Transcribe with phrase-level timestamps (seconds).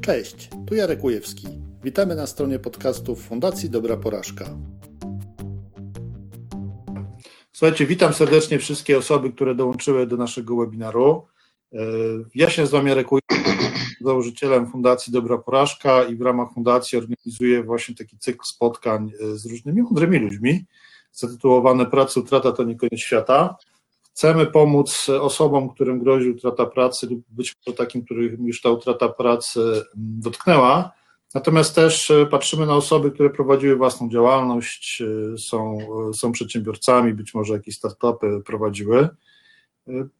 [0.00, 1.46] Cześć, tu Jarek Ujewski.
[1.84, 4.44] Witamy na stronie podcastów Fundacji Dobra Porażka.
[7.52, 11.26] Słuchajcie, witam serdecznie wszystkie osoby, które dołączyły do naszego webinaru.
[11.72, 11.78] E,
[12.34, 13.64] ja się nazywam Jarek Ujewski,
[14.00, 19.46] założycielem Fundacji Dobra Porażka i w ramach fundacji organizuję właśnie taki cykl spotkań e, z
[19.46, 20.64] różnymi mądrymi ludźmi
[21.12, 23.56] zatytułowane Praca utrata to nie koniec świata.
[24.14, 29.08] Chcemy pomóc osobom, którym grozi utrata pracy lub być może takim, których już ta utrata
[29.08, 30.92] pracy mm, dotknęła.
[31.34, 35.78] Natomiast też e, patrzymy na osoby, które prowadziły własną działalność, e, są,
[36.10, 39.08] e, są przedsiębiorcami, być może jakieś startupy prowadziły.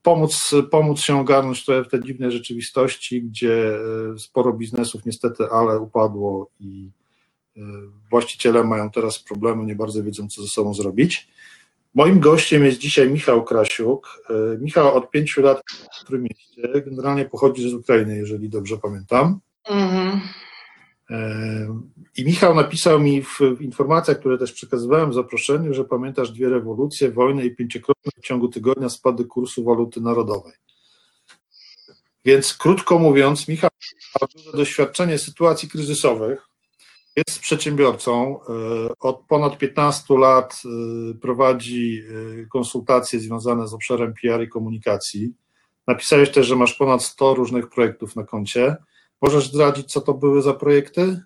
[0.02, 3.79] Pomóc, pomóc się ogarnąć w tej dziwnej rzeczywistości, gdzie
[4.18, 6.91] sporo biznesów niestety, ale upadło i
[8.10, 11.29] właściciele mają teraz problemy, nie bardzo wiedzą, co ze sobą zrobić.
[11.95, 14.23] Moim gościem jest dzisiaj Michał Krasiuk.
[14.30, 15.62] E, Michał od pięciu lat
[16.01, 19.41] w Trójmieście, generalnie pochodzi z Ukrainy, jeżeli dobrze pamiętam.
[19.69, 20.21] Mhm.
[21.11, 21.80] E,
[22.16, 26.49] I Michał napisał mi w, w, informacjach, które też przekazywałem w zaproszeniu, że pamiętasz dwie
[26.49, 30.52] rewolucje, wojnę i pięciokrotne w ciągu tygodnia spady kursu waluty narodowej.
[32.25, 33.71] Więc krótko mówiąc, Michał
[34.21, 36.49] ma duże doświadczenie sytuacji kryzysowych,
[37.29, 38.40] jest przedsiębiorcą.
[38.40, 42.02] E, od ponad 15 lat e, prowadzi
[42.43, 45.32] e, konsultacje związane z obszarem PR i komunikacji.
[45.87, 48.76] Napisałeś też, że masz ponad 100 różnych projektów na koncie.
[49.23, 51.21] Możesz zdradzić, co to były za projekty?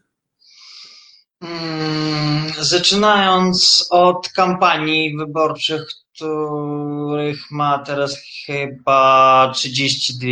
[1.42, 10.28] Hmm, zaczynając od kampanii wyborczych, których ma teraz chyba 32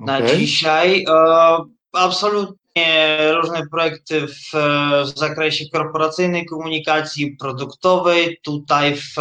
[0.00, 0.36] na okay.
[0.36, 1.04] dzisiaj.
[1.92, 2.61] Absolutnie
[3.32, 4.50] różne projekty w,
[5.04, 8.40] w zakresie korporacyjnej komunikacji produktowej.
[8.42, 9.14] Tutaj w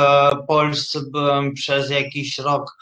[0.47, 2.77] Polsce byłem przez jakiś rok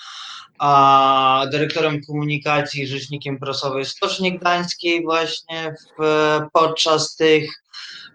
[0.59, 6.03] a, dyrektorem komunikacji, rzecznikiem prasowej Stoczni Gdańskiej właśnie w,
[6.53, 7.63] podczas tych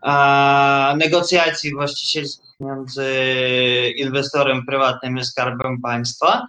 [0.02, 3.12] a, negocjacji właścicielskich między
[3.96, 6.46] inwestorem prywatnym i skarbem państwa.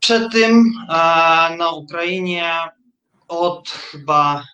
[0.00, 2.52] Przed tym a, na Ukrainie
[3.28, 4.44] od chyba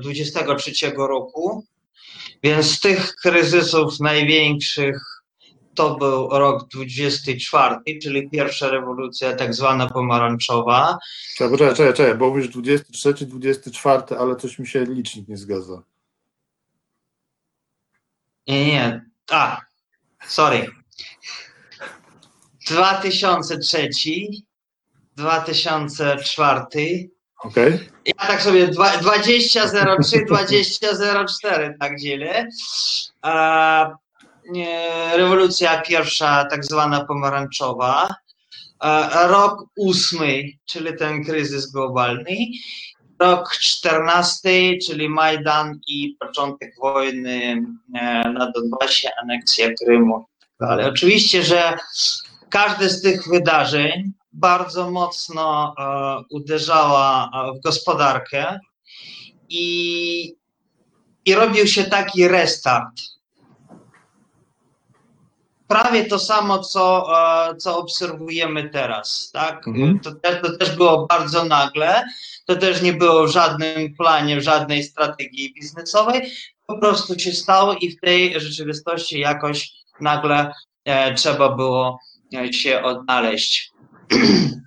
[0.00, 1.64] 23 e, roku,
[2.42, 5.20] więc z tych kryzysów największych
[5.74, 10.98] to był rok 24, czyli pierwsza rewolucja tak zwana pomarańczowa.
[11.36, 15.82] Czekaj, czekaj, czekaj, bo mówisz 23, 24, ale coś mi się licznik nie zgadza.
[18.48, 19.60] Nie, nie, a,
[20.26, 20.70] sorry.
[22.70, 24.10] 2003,
[25.16, 27.10] 2004,
[27.44, 27.78] Okay.
[28.04, 32.46] Ja tak sobie 20.03, 20.04 tak dzielę.
[35.16, 38.08] Rewolucja pierwsza, tak zwana pomarańczowa.
[39.28, 42.36] Rok ósmy, czyli ten kryzys globalny.
[43.20, 47.62] Rok czternasty, czyli Majdan i początek wojny
[47.94, 50.26] e, na Donbasie, aneksja Krymu.
[50.58, 51.78] Ale oczywiście, że
[52.50, 58.58] każde z tych wydarzeń bardzo mocno e, uderzała e, w gospodarkę
[59.48, 60.34] i,
[61.24, 63.00] i robił się taki restart.
[65.68, 67.06] Prawie to samo, co,
[67.50, 69.30] e, co obserwujemy teraz.
[69.32, 69.68] Tak?
[69.68, 70.00] Mhm.
[70.00, 72.04] To, też, to też było bardzo nagle.
[72.46, 76.32] To też nie było w żadnym planie, w żadnej strategii biznesowej.
[76.66, 80.52] Po prostu się stało i w tej rzeczywistości jakoś nagle
[81.16, 81.98] trzeba było
[82.50, 83.69] się odnaleźć.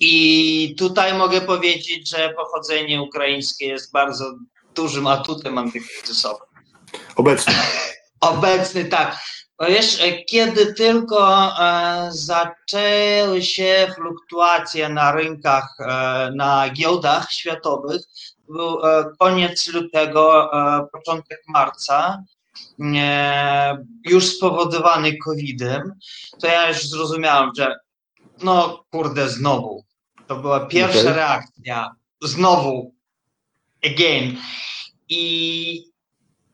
[0.00, 4.34] I tutaj mogę powiedzieć, że pochodzenie ukraińskie jest bardzo
[4.74, 6.46] dużym atutem antykryzysowym.
[7.16, 7.54] Obecny.
[8.20, 9.18] Obecny, tak.
[9.68, 18.02] Wiesz, kiedy tylko e, zaczęły się fluktuacje na rynkach, e, na giełdach światowych,
[18.48, 20.50] był e, koniec lutego,
[20.92, 22.22] początek marca,
[24.04, 25.92] już spowodowany COVID-em,
[26.40, 27.76] to ja już zrozumiałem, że
[28.42, 29.84] no kurde, znowu.
[30.26, 31.12] To była pierwsza okay.
[31.12, 31.94] reakcja.
[32.22, 32.94] Znowu.
[33.84, 34.36] Again.
[35.08, 35.84] I,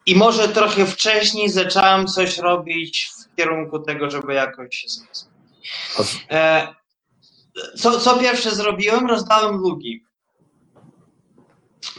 [0.06, 5.18] I może trochę wcześniej zacząłem coś robić w kierunku tego, żeby jakoś się zmienić.
[6.30, 6.74] E,
[7.76, 9.06] co, co pierwsze zrobiłem?
[9.06, 10.04] Rozdałem długi.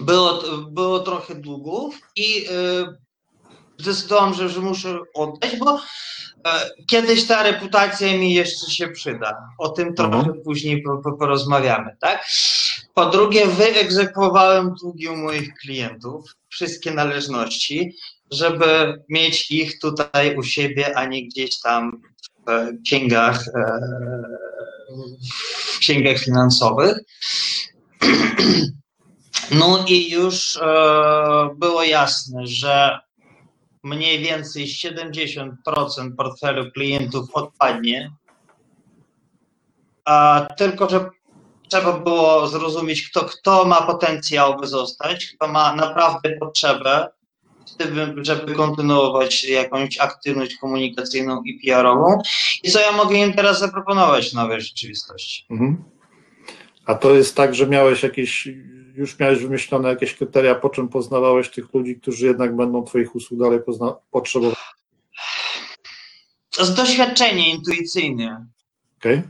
[0.01, 3.06] Było, było trochę długów i y,
[3.79, 5.79] zdecydowałem, że, że muszę oddać, bo
[6.45, 9.37] E, kiedyś ta reputacja mi jeszcze się przyda.
[9.57, 10.41] O tym trochę mhm.
[10.43, 10.83] później
[11.19, 12.25] porozmawiamy, tak?
[12.93, 17.95] Po drugie, wyegzekwowałem długi u moich klientów, wszystkie należności,
[18.31, 22.01] żeby mieć ich tutaj u siebie, a nie gdzieś tam
[22.47, 23.79] w księgach, e,
[25.73, 26.97] w księgach finansowych.
[29.51, 30.59] No i już e,
[31.55, 32.99] było jasne, że
[33.83, 35.51] mniej więcej 70%
[36.17, 38.11] portfelu klientów odpadnie.
[40.05, 41.09] A tylko, że
[41.69, 47.07] trzeba było zrozumieć, kto, kto ma potencjał, by zostać, kto ma naprawdę potrzebę,
[48.21, 52.21] żeby kontynuować jakąś aktywność komunikacyjną i PR-ową.
[52.63, 55.45] I co ja mogę im teraz zaproponować w nowej rzeczywistości.
[55.49, 55.83] Mhm.
[56.85, 58.49] A to jest tak, że miałeś jakieś,
[58.97, 63.39] już miałeś wymyślone jakieś kryteria, po czym poznawałeś tych ludzi, którzy jednak będą Twoich usług
[63.39, 63.59] dalej
[64.11, 64.57] potrzebować?
[66.59, 68.47] Jest doświadczenie intuicyjne.
[68.97, 69.17] Okej.
[69.17, 69.29] Okay.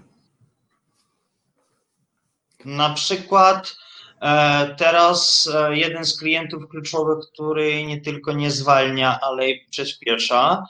[2.66, 3.76] Na przykład
[4.22, 10.64] e, teraz e, jeden z klientów kluczowych, który nie tylko nie zwalnia, ale i przyspiesza,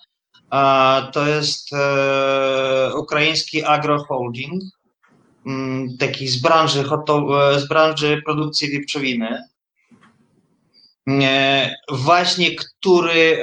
[0.53, 1.69] e, to jest
[2.95, 4.05] ukraiński Agro
[5.47, 6.83] Mm, taki z branży,
[7.57, 9.43] z branży produkcji wieprzowiny,
[11.91, 13.37] właśnie który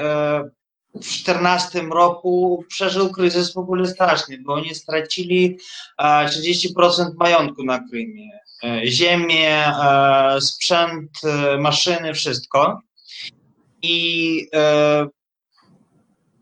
[0.94, 5.58] w 2014 roku przeżył kryzys w ogóle straszny, bo oni stracili
[6.00, 8.30] 30% majątku na Krymie.
[8.64, 12.80] E, ziemię, e, sprzęt, e, maszyny, wszystko.
[13.82, 14.46] I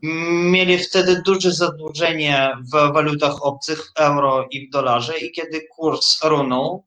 [0.03, 6.23] mieli wtedy duże zadłużenie w walutach obcych, w euro i w dolarze i kiedy kurs
[6.23, 6.85] runął,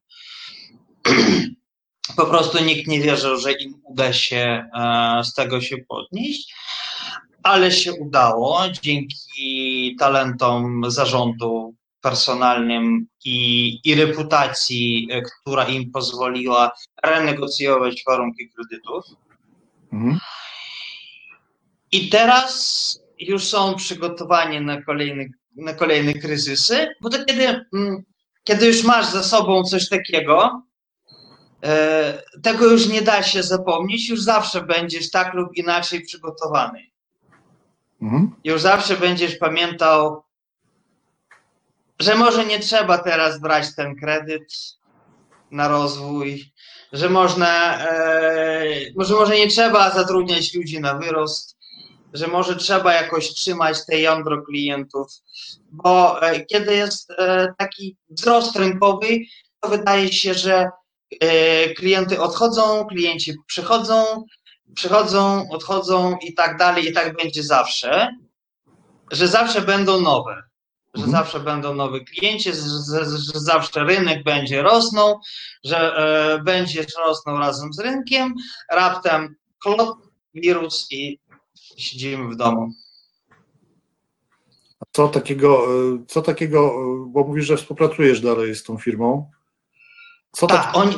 [2.16, 4.70] po prostu nikt nie wierzył, że im uda się
[5.24, 6.54] z tego się podnieść,
[7.42, 16.72] ale się udało dzięki talentom zarządu personalnym i, i reputacji, e, która im pozwoliła
[17.02, 19.04] renegocjować warunki kredytów.
[19.92, 20.18] Mhm.
[21.92, 25.24] I teraz już są przygotowani na kolejne,
[25.56, 28.02] na kolejne kryzysy, bo to kiedy, mm,
[28.44, 30.62] kiedy już masz za sobą coś takiego,
[31.64, 36.86] e, tego już nie da się zapomnieć, już zawsze będziesz tak lub inaczej przygotowany.
[38.02, 38.30] Mhm.
[38.44, 40.22] Już zawsze będziesz pamiętał,
[41.98, 44.54] że może nie trzeba teraz brać ten kredyt
[45.50, 46.52] na rozwój,
[46.92, 48.64] że można, e,
[48.96, 51.55] może, może nie trzeba zatrudniać ludzi na wyrost,
[52.12, 55.08] że może trzeba jakoś trzymać te jądro klientów,
[55.70, 59.18] bo e, kiedy jest e, taki wzrost rynkowy,
[59.60, 60.68] to wydaje się, że
[61.20, 64.24] e, klienty odchodzą, klienci przychodzą,
[64.74, 68.08] przychodzą, odchodzą i tak dalej, i tak będzie zawsze,
[69.10, 70.46] że zawsze będą nowe
[70.96, 71.24] że mhm.
[71.24, 75.20] zawsze będą nowi klienci, że, że, zawsze rynek będzie rosnął,
[75.64, 78.34] że e, będziesz rosnął razem z rynkiem,
[78.72, 79.98] raptem klop,
[80.34, 81.18] wirus i
[81.76, 82.72] siedzimy w domu.
[84.80, 89.30] A co takiego, e, co takiego, e, bo mówisz, że współpracujesz dalej z tą firmą,
[90.32, 90.94] co tak, tak oni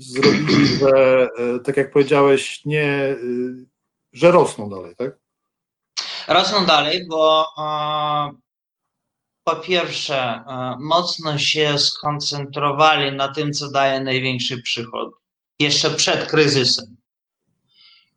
[0.00, 3.16] zrobili, że e, tak jak powiedziałeś, nie,
[4.12, 5.18] że rosną dalej, tak?
[6.28, 7.46] Rosną dalej, bo
[9.44, 10.44] po pierwsze,
[10.80, 15.14] mocno się skoncentrowali na tym, co daje największy przychód,
[15.58, 16.96] jeszcze przed kryzysem.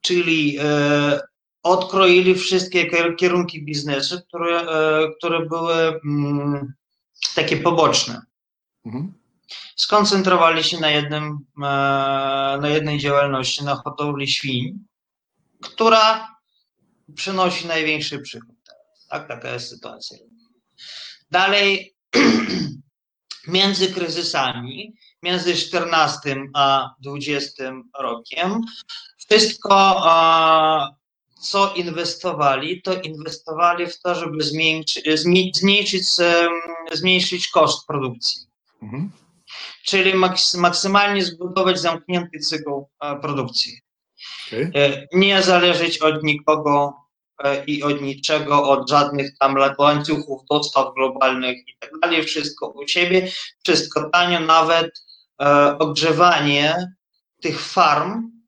[0.02, 0.58] Czyli
[1.64, 5.74] odkroili wszystkie kierunki biznesu, które, e, które były
[6.06, 6.74] mm,
[7.36, 8.22] takie poboczne.
[8.86, 9.14] Mhm.
[9.76, 11.40] Skoncentrowali się na, jednym,
[12.62, 14.80] na jednej działalności, na hodowli świń,
[15.62, 16.36] która
[17.16, 18.56] przynosi największy przychód.
[19.10, 20.18] Tak, taka jest sytuacja.
[21.32, 21.96] Dalej,
[23.48, 24.94] między kryzysami,
[25.24, 27.64] między 14 a 20
[28.00, 28.62] rokiem,
[29.18, 30.04] wszystko,
[31.42, 35.20] co inwestowali, to inwestowali w to, żeby zmniejszyć,
[35.56, 36.04] zmniejszyć,
[36.92, 38.42] zmniejszyć koszt produkcji.
[38.82, 39.12] Mhm.
[39.86, 40.14] Czyli
[40.58, 42.72] maksymalnie zbudować zamknięty cykl
[43.22, 43.82] produkcji.
[44.48, 45.08] Okay.
[45.14, 47.02] Nie zależeć od nikogo,
[47.44, 52.88] E, i od niczego, od żadnych tam łańcuchów dostaw globalnych i tak dalej, wszystko u
[52.88, 53.32] siebie,
[53.64, 55.04] wszystko tanio, nawet
[55.42, 56.94] e, ogrzewanie
[57.42, 58.41] tych farm e,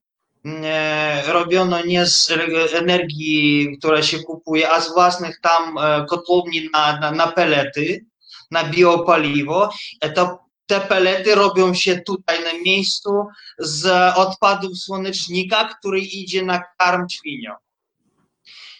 [1.27, 2.31] robiono nie z
[2.73, 5.75] energii, która się kupuje, a z własnych tam
[6.09, 8.05] kotłowni na, na, na pelety,
[8.51, 9.69] na biopaliwo.
[10.15, 13.25] To te pelety robią się tutaj na miejscu
[13.59, 17.55] z odpadów słonecznika, który idzie na karm świniom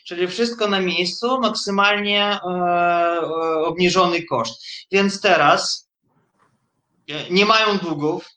[0.03, 3.22] czyli wszystko na miejscu, maksymalnie e, e,
[3.65, 4.65] obniżony koszt.
[4.91, 5.89] Więc teraz
[7.10, 8.29] e, nie mają długów,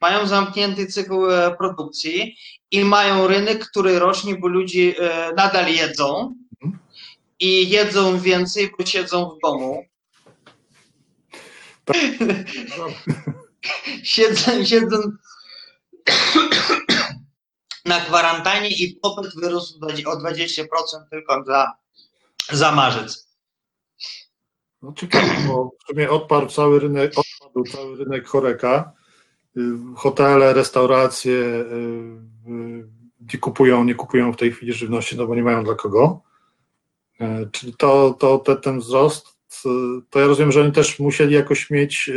[0.00, 1.14] mają zamknięty cykl
[1.58, 2.36] produkcji
[2.70, 4.94] i mają rynek, który rośnie, bo ludzie
[5.36, 6.34] nadal jedzą
[7.40, 9.84] i jedzą więcej, bo siedzą w domu.
[14.02, 14.98] siedzą, siedzą,
[17.84, 20.64] na kwarantannie i popyt wyrósł o 20%
[21.10, 21.72] tylko za,
[22.52, 23.28] za marzec.
[24.82, 28.92] No ciekawe, bo w sumie odparł cały rynek, odpadł cały rynek choreka.
[29.58, 31.64] Y, hotele, restauracje y,
[32.48, 32.88] y,
[33.32, 36.20] nie kupują, nie kupują w tej chwili żywności, no bo nie mają dla kogo.
[37.20, 39.38] E, czyli to, to te, ten wzrost,
[40.10, 42.10] to ja rozumiem, że oni też musieli jakoś mieć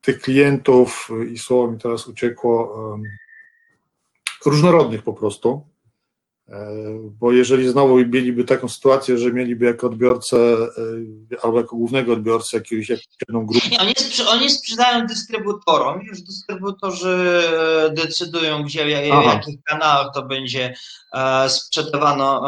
[0.00, 2.76] tych klientów i słowo mi teraz uciekło,
[4.46, 5.66] różnorodnych po prostu.
[6.48, 6.66] E,
[7.20, 12.56] bo jeżeli znowu mieliby taką sytuację, że mieliby jako odbiorcę e, albo jako głównego odbiorcę
[12.56, 13.68] jakąś jedną grupę.
[13.70, 13.94] Nie, oni,
[14.28, 17.42] oni sprzedają dystrybutorom, już dystrybutorzy
[17.90, 20.74] decydują, gdzie, w jakich kanałach to będzie
[21.14, 22.42] e, sprzedawano.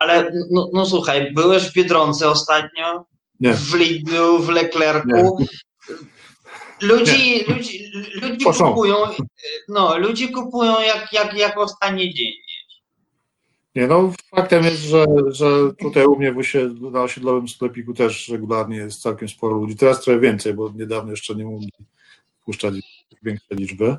[0.00, 3.04] ale no, no, słuchaj, byłeś w Biedronce ostatnio,
[3.40, 3.54] Nie.
[3.54, 5.08] w Lidlu, w Leclercu.
[5.38, 5.46] Nie.
[6.82, 8.96] Ludzi, ludzi, ludzi kupują,
[9.68, 12.32] no, ludzi kupują jak, jak, jak ostatni dzień.
[13.74, 18.28] Nie, no faktem jest, że, że tutaj u mnie w osiedlu, na osiedlowym sklepiku też
[18.28, 19.76] regularnie jest całkiem sporo ludzi.
[19.76, 21.72] Teraz trochę więcej, bo niedawno jeszcze nie mogli
[22.40, 22.74] wpuszczać
[23.22, 23.96] większe liczby.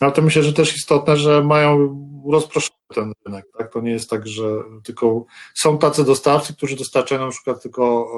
[0.00, 1.98] Ale to myślę, że też istotne, że mają
[2.32, 3.46] rozproszony ten rynek.
[3.58, 3.72] Tak?
[3.72, 4.44] To nie jest tak, że
[4.84, 8.08] tylko są tacy dostawcy, którzy dostarczają na przykład tylko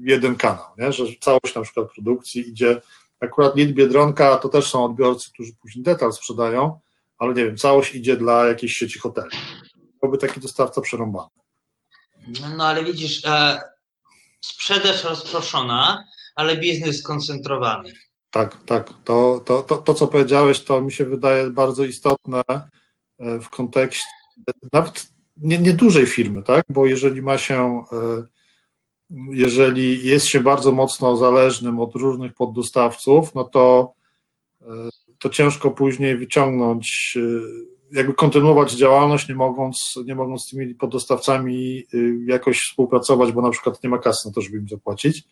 [0.00, 0.92] jeden kanał, nie?
[0.92, 2.80] że całość na przykład produkcji idzie.
[3.20, 6.80] Akurat Lid Biedronka to też są odbiorcy, którzy później detal sprzedają,
[7.18, 9.30] ale nie wiem, całość idzie dla jakiejś sieci hoteli
[10.00, 11.30] byłby taki dostawca przerąbany.
[12.56, 13.60] No, ale widzisz, e,
[14.40, 17.92] sprzedaż rozproszona, ale biznes skoncentrowany.
[18.30, 18.92] Tak, tak.
[19.04, 24.04] To, to, to, to, co powiedziałeś, to mi się wydaje bardzo istotne e, w kontekście
[24.72, 26.64] nawet nie, nie dużej firmy, tak?
[26.68, 28.26] Bo jeżeli ma się, e,
[29.30, 33.94] jeżeli jest się bardzo mocno zależnym od różnych poddostawców, no to,
[34.62, 34.66] e,
[35.18, 37.18] to ciężko później wyciągnąć
[37.92, 43.50] jakby kontynuować działalność, nie mogąc, nie mogąc z tymi poddostawcami y, jakoś współpracować, bo na
[43.50, 45.24] przykład nie ma kasy na to, żeby im zapłacić.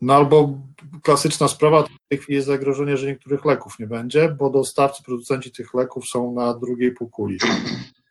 [0.00, 0.58] No albo
[1.02, 5.52] klasyczna sprawa, w tej chwili jest zagrożenie, że niektórych leków nie będzie, bo dostawcy, producenci
[5.52, 7.38] tych leków są na drugiej półkuli.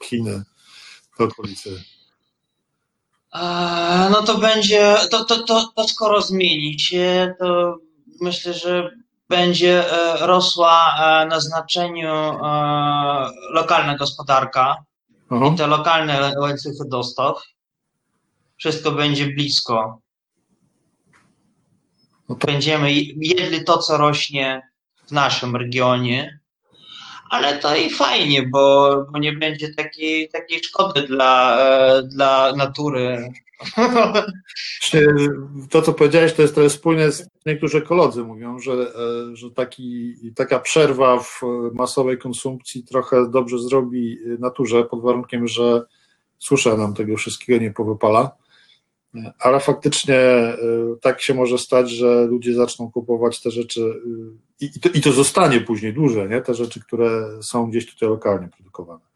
[0.03, 0.43] Chiny,
[1.17, 1.83] te okolicy.
[4.11, 7.77] No to będzie, to, to, to, to skoro zmieni się, to
[8.21, 8.91] myślę, że
[9.29, 12.39] będzie e, rosła e, na znaczeniu e,
[13.49, 14.75] lokalna gospodarka
[15.31, 15.53] mhm.
[15.53, 17.43] i te lokalne łańcuchy dostaw.
[18.57, 19.99] Wszystko będzie blisko.
[22.29, 22.35] No.
[22.35, 24.61] Będziemy jedli to, co rośnie
[25.07, 26.36] w naszym regionie,
[27.29, 31.57] ale to i fajnie, bo, bo nie będzie takiej, takiej szkody dla,
[32.03, 33.31] dla natury
[35.69, 40.15] to, co powiedziałeś, to jest trochę spójne z niektórzy ekolodzy mówią, że, e, że taki,
[40.35, 41.41] taka przerwa w
[41.73, 45.81] masowej konsumpcji trochę dobrze zrobi naturze, pod warunkiem, że
[46.39, 48.31] susza nam tego wszystkiego nie powypala.
[49.39, 50.57] Ale faktycznie e,
[51.01, 55.11] tak się może stać, że ludzie zaczną kupować te rzeczy e, i, to, i to
[55.11, 56.41] zostanie później duże, nie?
[56.41, 59.07] te rzeczy, które są gdzieś tutaj lokalnie produkowane.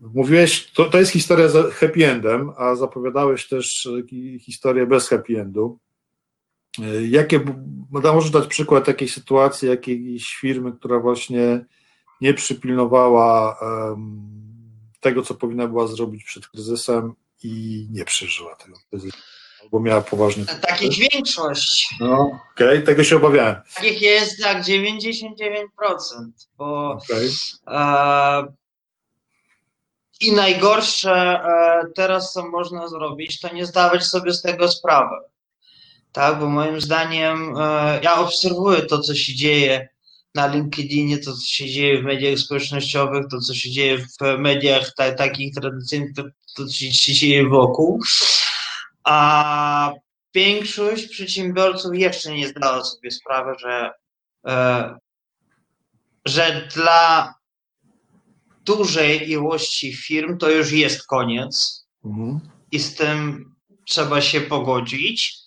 [0.00, 3.88] Mówiłeś, to, to jest historia z happy endem, a zapowiadałeś też
[4.40, 5.78] historię bez happy endu.
[7.08, 7.40] Jakie,
[7.90, 11.64] możesz dać przykład takiej sytuacji, jakiejś firmy, która właśnie
[12.20, 13.58] nie przypilnowała
[15.00, 19.18] tego, co powinna była zrobić przed kryzysem i nie przeżyła tego kryzysu,
[19.62, 20.46] albo miała poważny...
[20.46, 21.94] Takich większość.
[22.00, 23.56] No, okej, okay, tego się obawiałem.
[23.74, 25.64] Takich jest tak 99%,
[26.58, 27.28] bo okay.
[27.66, 28.46] e,
[30.20, 35.16] i najgorsze e, teraz, co można zrobić, to nie zdawać sobie z tego sprawy.
[36.12, 39.93] Tak, bo moim zdaniem e, ja obserwuję to, co się dzieje
[40.34, 44.94] na LinkedInie, to, co się dzieje w mediach społecznościowych, to, co się dzieje w mediach
[44.96, 46.22] ta, takich tradycyjnych, to,
[46.56, 48.00] to, co się dzieje wokół.
[49.04, 49.92] A
[50.34, 53.90] większość przedsiębiorców jeszcze nie zdała sobie sprawy, że,
[54.46, 54.98] e,
[56.26, 57.34] że dla
[58.64, 62.40] dużej ilości firm to już jest koniec mhm.
[62.72, 63.44] i z tym
[63.86, 65.38] trzeba się pogodzić,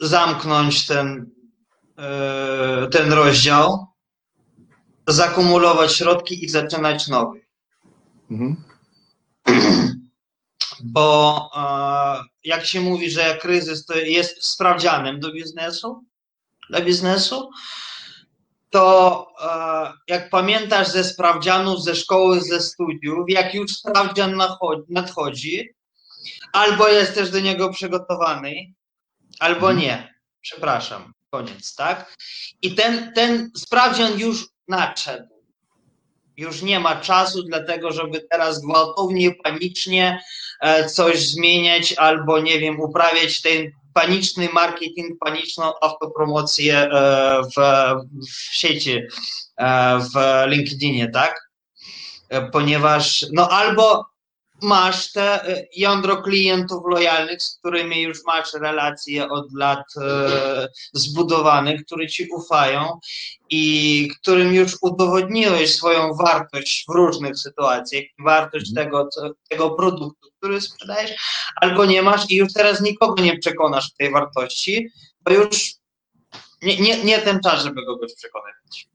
[0.00, 1.33] zamknąć ten,
[2.90, 3.86] ten rozdział,
[5.06, 7.40] zakumulować środki i zaczynać nowy.
[8.30, 8.64] Mhm.
[10.84, 16.04] Bo e, jak się mówi, że kryzys to jest sprawdzianem do biznesu,
[16.70, 17.50] dla biznesu,
[18.70, 24.40] to e, jak pamiętasz ze sprawdzianów, ze szkoły, ze studiów, jak już sprawdzian
[24.88, 25.68] nadchodzi,
[26.52, 28.54] albo jesteś do niego przygotowany,
[29.40, 29.78] albo mhm.
[29.78, 30.14] nie.
[30.40, 31.12] Przepraszam.
[31.34, 32.14] Koniec, tak?
[32.62, 35.34] I ten, ten sprawdzian już nadszedł.
[36.36, 40.20] Już nie ma czasu, dlatego żeby teraz gwałtownie, panicznie
[40.60, 47.60] e, coś zmieniać albo, nie wiem, uprawiać ten paniczny marketing, paniczną autopromocję e, w,
[48.28, 49.00] w sieci,
[49.56, 51.50] e, w LinkedInie, tak?
[52.52, 54.13] Ponieważ, no albo
[54.64, 61.84] masz te e, jądro klientów lojalnych, z którymi już masz relacje od lat e, zbudowanych,
[61.84, 62.98] którzy ci ufają
[63.50, 68.86] i którym już udowodniłeś swoją wartość w różnych sytuacjach, wartość Mhm.
[68.86, 69.08] tego,
[69.48, 71.10] tego produktu, który sprzedajesz,
[71.56, 74.88] albo nie masz i już teraz nikogo nie przekonasz tej wartości,
[75.20, 75.74] bo już
[76.62, 78.88] nie, nie, nie ten czas, żeby kogoś przekonywać.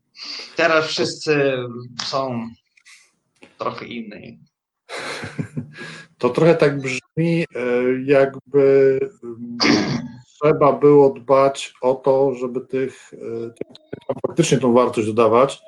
[0.55, 1.57] Teraz wszyscy
[2.05, 2.49] są
[3.57, 4.49] trochę inni.
[6.19, 7.65] To trochę tak brzmi, e,
[8.05, 9.58] jakby mm,
[10.41, 15.62] trzeba było dbać o to, żeby tych, e, klientom faktycznie tą wartość dodawać.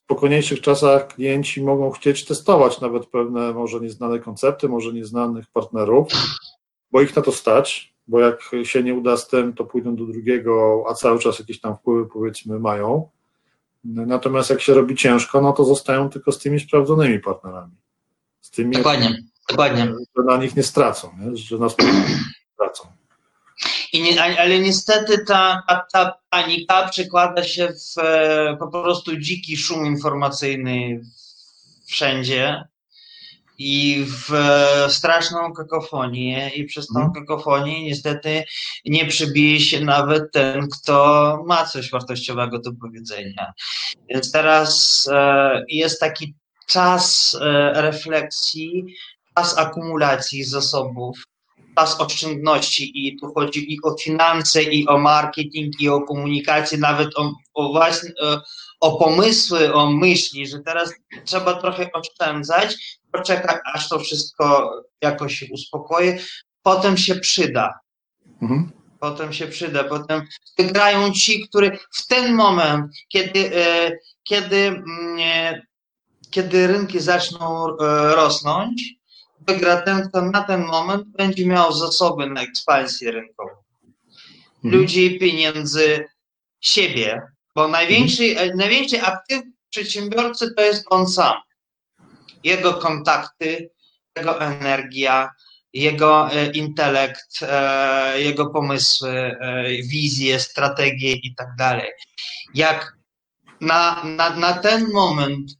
[0.00, 6.08] W spokojniejszych czasach klienci mogą chcieć testować nawet pewne może nieznane koncepty, może nieznanych partnerów,
[6.90, 10.04] bo ich na to stać, bo jak się nie uda z tym, to pójdą do
[10.04, 13.08] drugiego, a cały czas jakieś tam wpływy powiedzmy mają.
[13.84, 17.79] Natomiast jak się robi ciężko, no to zostają tylko z tymi sprawdzonymi partnerami.
[18.50, 19.84] Z tymi, Dokładnie, dokładnie.
[20.16, 21.36] że na nich nie stracą, nie?
[21.36, 22.18] że na spotkaniu nie
[22.54, 22.88] stracą.
[23.92, 29.56] I nie, ale niestety ta, ta, ta panika przekłada się w e, po prostu dziki
[29.56, 31.00] szum informacyjny
[31.86, 32.64] wszędzie
[33.58, 37.12] i w e, straszną kakofonię i przez tą Mhm.
[37.14, 38.44] kakofonię niestety
[38.84, 43.52] nie przybije się nawet ten, kto ma coś wartościowego do powiedzenia.
[44.08, 46.34] Więc teraz e, jest taki
[46.70, 48.86] czas e, refleksji,
[49.34, 51.18] czas akumulacji zasobów,
[51.76, 57.08] czas oszczędności i tu chodzi i o finanse, i o marketing, i o komunikację, nawet
[57.16, 58.40] o, o właśnie e,
[58.80, 60.92] o pomysły, o myśli, że teraz
[61.24, 64.70] trzeba trochę oszczędzać, poczekać, aż to wszystko
[65.02, 66.12] jakoś się uspokoi,
[66.62, 67.74] potem się przyda.
[68.42, 68.70] Mhm.
[69.00, 70.22] Potem się przyda, potem
[70.58, 73.92] wygrają ci, którzy w ten moment, kiedy, e,
[74.24, 75.60] kiedy, mm,
[76.30, 77.74] kiedy rynki zaczną e,
[78.14, 78.94] rosnąć,
[79.48, 83.50] wygra ten, kto na ten moment będzie miał zasoby na ekspansję rynkową.
[84.64, 84.74] Mhm.
[84.74, 86.04] Ludzi, pieniędzy,
[86.60, 87.22] siebie,
[87.54, 91.36] bo największy, e, największy aktyw przedsiębiorcy to jest on sam.
[92.44, 93.70] Jego kontakty,
[94.16, 95.30] jego energia,
[95.72, 97.40] jego e, intelekt,
[98.16, 99.36] jego pomysły,
[99.90, 101.90] wizje, strategie i tak dalej.
[102.54, 102.96] Jak
[103.60, 105.59] na, na, na ten moment,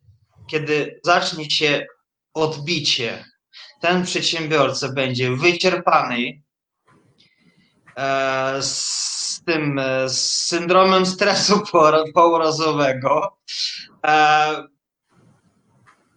[0.50, 1.86] kiedy zacznie się
[2.34, 3.24] odbicie,
[3.80, 6.42] ten przedsiębiorca będzie wyczerpany
[7.96, 11.60] e, z tym e, z syndromem stresu
[12.14, 13.38] pourazowego,
[14.06, 14.64] e,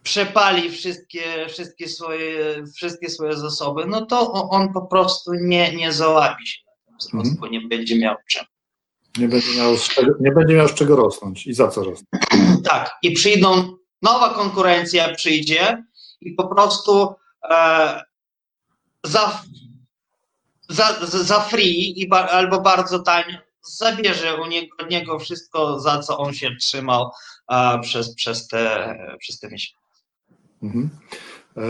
[0.03, 6.47] przepali wszystkie, wszystkie, swoje, wszystkie swoje zasoby, no to on po prostu nie, nie załapi
[6.47, 7.35] się na tym wzrost, Mhm.
[7.39, 8.43] bo nie będzie miał czym.
[9.17, 12.23] Nie, będzie miał czego, nie będzie miał z czego rosnąć i za co rosnąć.
[12.63, 15.83] Tak, i przyjdą, nowa konkurencja przyjdzie
[16.21, 17.15] i po prostu
[17.49, 18.01] e,
[19.03, 19.41] za,
[20.69, 23.37] za, za free i ba, albo bardzo tanio
[23.79, 27.11] zabierze u niego, od niego wszystko, za co on się trzymał
[27.51, 29.83] e, przez, przez, te, przez te miesiące.
[30.63, 30.89] Mhm.
[31.57, 31.61] E,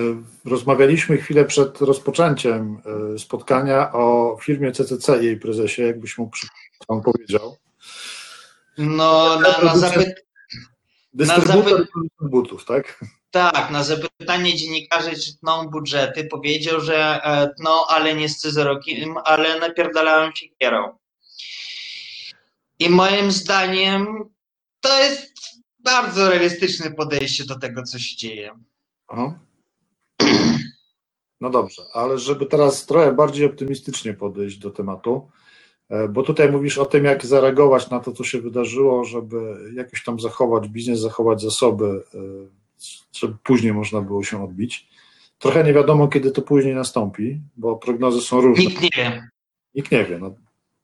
[0.45, 2.81] Rozmawialiśmy chwilę przed rozpoczęciem
[3.15, 6.47] e, spotkania o firmie CCC i jej prezesie, jakbyś przy-
[6.87, 7.57] pan powiedział.
[8.77, 10.15] No, na, na, zapy,
[11.13, 13.05] Dystrybutor zapy- butów, tak?
[13.31, 19.59] tak, na zapytanie dziennikarzy, czy tną budżety, powiedział, że e, tną, ale nie scyzorykiem, ale
[19.59, 20.97] napierdalałem się kierą.
[22.79, 24.29] I moim zdaniem
[24.81, 25.33] to jest
[25.79, 28.59] bardzo realistyczne podejście do tego, co się dzieje.
[29.07, 29.39] Aha.
[31.41, 35.29] No dobrze, ale żeby teraz trochę bardziej optymistycznie podejść do tematu,
[36.09, 39.37] bo tutaj mówisz o tym, jak zareagować na to, co się wydarzyło, żeby
[39.75, 42.17] jakoś tam zachować biznes, zachować zasoby, e,
[43.19, 44.87] żeby później można było się odbić.
[45.39, 48.65] Trochę nie wiadomo, kiedy to później nastąpi, bo prognozy są różne.
[48.65, 49.29] Nikt nie wie.
[49.75, 50.19] Nikt nie wie.
[50.19, 50.35] No,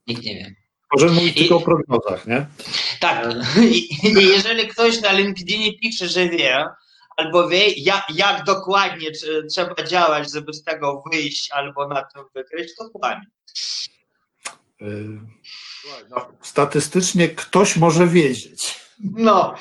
[0.08, 0.56] Nikt nie wie.
[0.94, 2.46] możemy mówić I- tylko o prognozach, nie?
[3.00, 3.28] Tak.
[3.72, 6.66] I, jeżeli ktoś na LinkedInie pisze, że wie,
[7.18, 12.24] albo wie, jak, jak dokładnie tr- trzeba działać, żeby z tego wyjść albo na tym
[12.36, 13.22] wykryć, to kłamie.
[14.82, 14.86] E,
[16.10, 18.80] no, Statystycznie ktoś może wiedzieć.
[19.00, 19.56] No.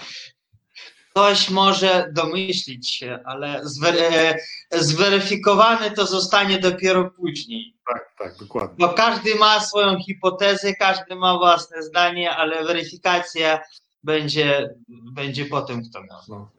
[1.10, 4.34] ktoś może domyślić się, ale zwery-
[4.72, 7.74] zweryfikowane to zostanie dopiero później.
[7.92, 8.86] Tak, tak, dokładnie.
[8.86, 13.60] Bo każdy ma swoją hipotezę, każdy ma własne zdanie, ale weryfikacja
[14.04, 16.20] będzie, będzie po tym, kto miał.
[16.28, 16.50] No.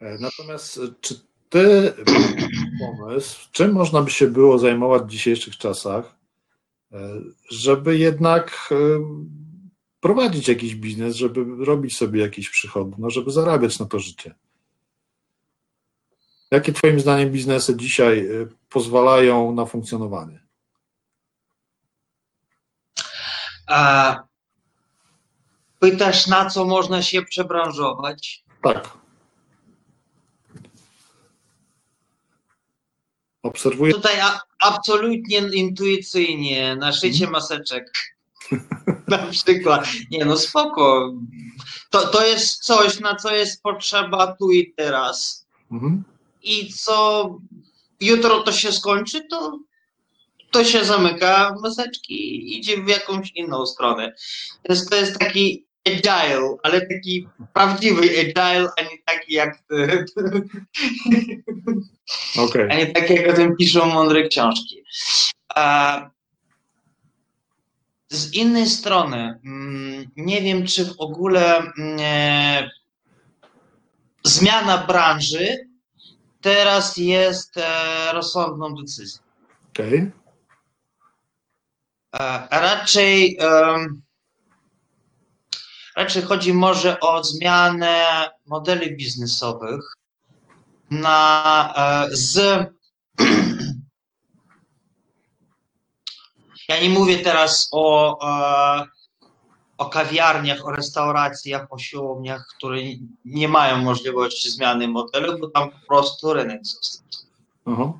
[0.00, 1.14] E, Natomiast e, czy
[1.48, 1.92] ty
[2.80, 6.21] pomysł, czym można by się było zajmować w dzisiejszych czasach, e,
[7.50, 8.76] żeby jednak e,
[10.00, 14.34] prowadzić jakiś biznes, żeby robić sobie jakieś przychody, no żeby zarabiać na to życie?
[16.50, 20.42] Jakie twoim zdaniem biznesy dzisiaj e, pozwalają na funkcjonowanie?
[23.66, 24.22] A
[25.78, 28.44] pytasz, na co można się przebranżować?
[28.62, 29.01] Tak.
[33.42, 33.92] Obserwuję.
[33.92, 37.92] Tutaj a, absolutnie intuicyjnie, na szycie maseczek.
[39.08, 39.88] na przykład.
[40.10, 41.12] Nie no, spoko.
[41.90, 45.46] To, to jest coś, na co jest potrzeba tu i teraz.
[45.72, 46.04] Mhm.
[46.42, 47.28] I co
[48.00, 49.58] jutro to się skończy, to,
[50.50, 54.14] to się zamyka maseczki i idzie w jakąś inną stronę.
[54.68, 59.58] Więc to jest taki agile, ale taki prawdziwy agile, a nie taki jak
[62.38, 62.70] Okej.
[62.70, 64.82] a nie tak jak o tym piszą mądre książki.
[65.54, 66.10] A
[68.08, 72.70] z innej strony, mm, nie wiem, czy w ogóle mm, e,
[74.24, 75.68] zmiana branży
[76.40, 79.22] teraz jest e, rozsądną decyzją.
[79.70, 80.10] Okej.
[82.14, 84.02] E, Raczej, em,
[85.96, 89.96] raczej chodzi może o zmianę modeli biznesowych
[90.90, 92.36] na, e, z.
[96.68, 98.86] Ja nie mówię teraz o, e,
[99.78, 102.76] o kawiarniach, o restauracjach, o siłowniach, które
[103.24, 107.02] nie mają możliwości zmiany modelu, bo tam po prostu rynek został.
[107.66, 107.92] Aha.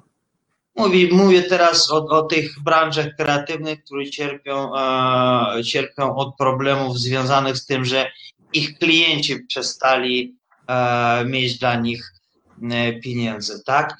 [0.76, 7.56] Mówię, mówię teraz o, o tych branżach kreatywnych, które cierpią, e, cierpią od problemów związanych
[7.56, 8.10] z tym, że
[8.52, 10.36] ich klienci przestali
[10.68, 12.12] e, mieć dla nich
[12.70, 13.96] e, pieniędzy, tak?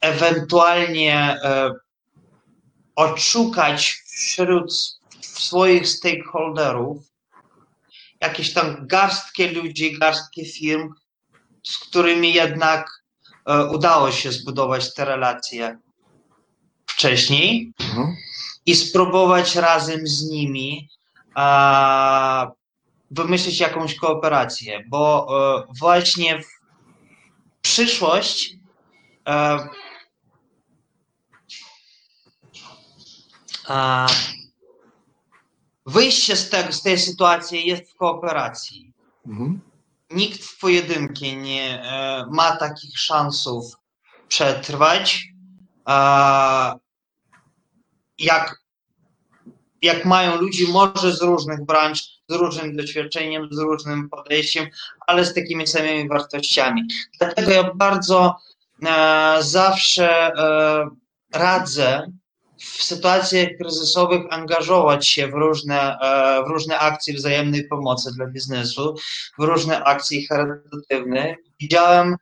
[0.00, 1.72] Ewentualnie e,
[2.96, 4.72] odszukać wśród
[5.20, 7.14] swoich stakeholderów
[8.20, 10.94] jakieś tam garstkę ludzi, garstkę firm,
[11.62, 13.03] z którymi jednak
[13.72, 15.78] udało się zbudować te relacje
[16.86, 18.06] wcześniej Aha.
[18.66, 20.88] i spróbować razem z nimi
[21.34, 22.50] a,
[23.10, 25.26] wymyślić jakąś kooperację, bo
[25.58, 26.46] e, właśnie w
[27.62, 28.56] przyszłość
[29.28, 29.68] e,
[35.86, 38.94] wyjście z, tego, z tej sytuacji jest w kooperacji
[39.26, 39.60] Mhm.
[40.14, 43.64] Nikt w pojedynkę nie e, ma takich szansów
[44.28, 45.26] przetrwać,
[48.18, 48.58] jak,
[49.82, 54.66] jak mają ludzi może z różnych branż, z różnym doświadczeniem, z różnym podejściem,
[55.06, 56.82] ale z takimi samymi wartościami.
[57.18, 58.36] Dlatego ja bardzo
[58.86, 60.88] e, zawsze e,
[61.32, 62.12] radzę
[62.58, 68.94] w sytuacjach kryzysowych angażować się w różne, e, w różne akcje wzajemnej pomocy dla biznesu,
[69.38, 71.36] w różne akcje charytatywne.
[71.60, 72.16] Widziałem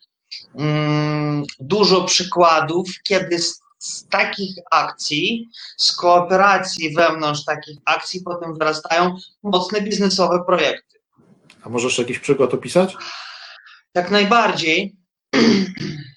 [0.55, 9.17] mm, dużo przykładów, kiedy z, z takich akcji, z kooperacji wewnątrz takich akcji potem wyrastają
[9.43, 10.99] mocne biznesowe projekty.
[11.63, 12.97] A możesz jakiś przykład opisać?
[13.95, 14.97] Jak najbardziej.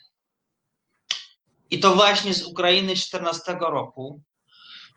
[1.72, 4.22] I to właśnie z Ukrainy 14 roku,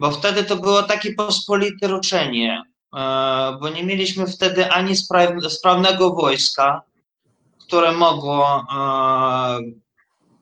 [0.00, 2.62] bo wtedy to było takie pospolite ruczenie,
[2.96, 6.82] e, bo nie mieliśmy wtedy ani spra- sprawnego wojska,
[7.58, 9.58] które mogło e,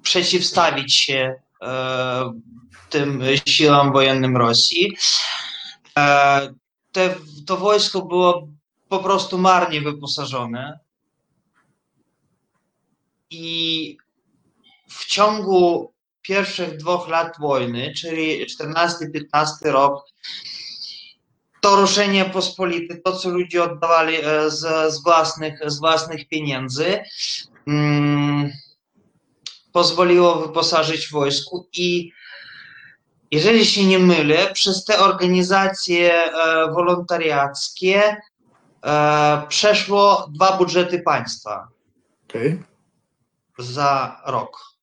[0.02, 2.32] przeciwstawić się e,
[2.90, 4.96] tym siłom wojennym Rosji.
[6.92, 7.14] Te,
[7.46, 8.48] to wojsko było
[8.88, 10.78] po prostu marnie wyposażone
[13.30, 13.96] i
[14.88, 15.92] w ciągu
[16.26, 20.04] pierwszych dwóch lat wojny, czyli 14-15 rok,
[21.60, 27.00] to ruszenie pospolite, to co ludzie oddawali e, z, z, własnych, z własnych pieniędzy,
[27.66, 28.52] mm,
[29.72, 32.12] pozwoliło wyposażyć wojsku i
[33.30, 36.32] jeżeli się nie mylę, przez te organizacje e,
[36.72, 38.16] wolontariackie
[38.84, 41.68] e, przeszło dwa budżety państwa
[42.28, 42.62] Okej.
[43.58, 44.75] za rok.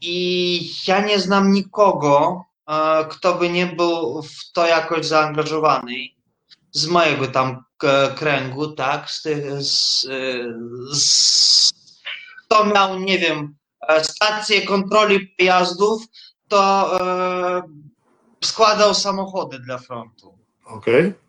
[0.00, 6.18] I ja nie znam nikogo, e, kto by nie był w to jakoś zaangażowany.
[6.72, 7.64] z mojego tam
[8.16, 9.22] kręgu, tak, z
[9.58, 10.06] z,
[10.92, 11.72] z,
[12.44, 13.56] kto miał, nie wiem,
[14.02, 16.02] stację kontroli pojazdów,
[16.48, 17.62] to e,
[18.44, 20.38] składał samochody dla frontu.
[20.64, 21.06] Okej.
[21.06, 21.27] Okay.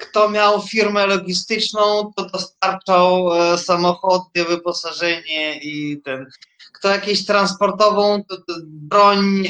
[0.00, 3.28] Kto miał firmę logistyczną, to dostarczał
[3.58, 6.26] samochody, wyposażenie i ten.
[6.72, 9.44] Kto jakieś transportową, to, broń,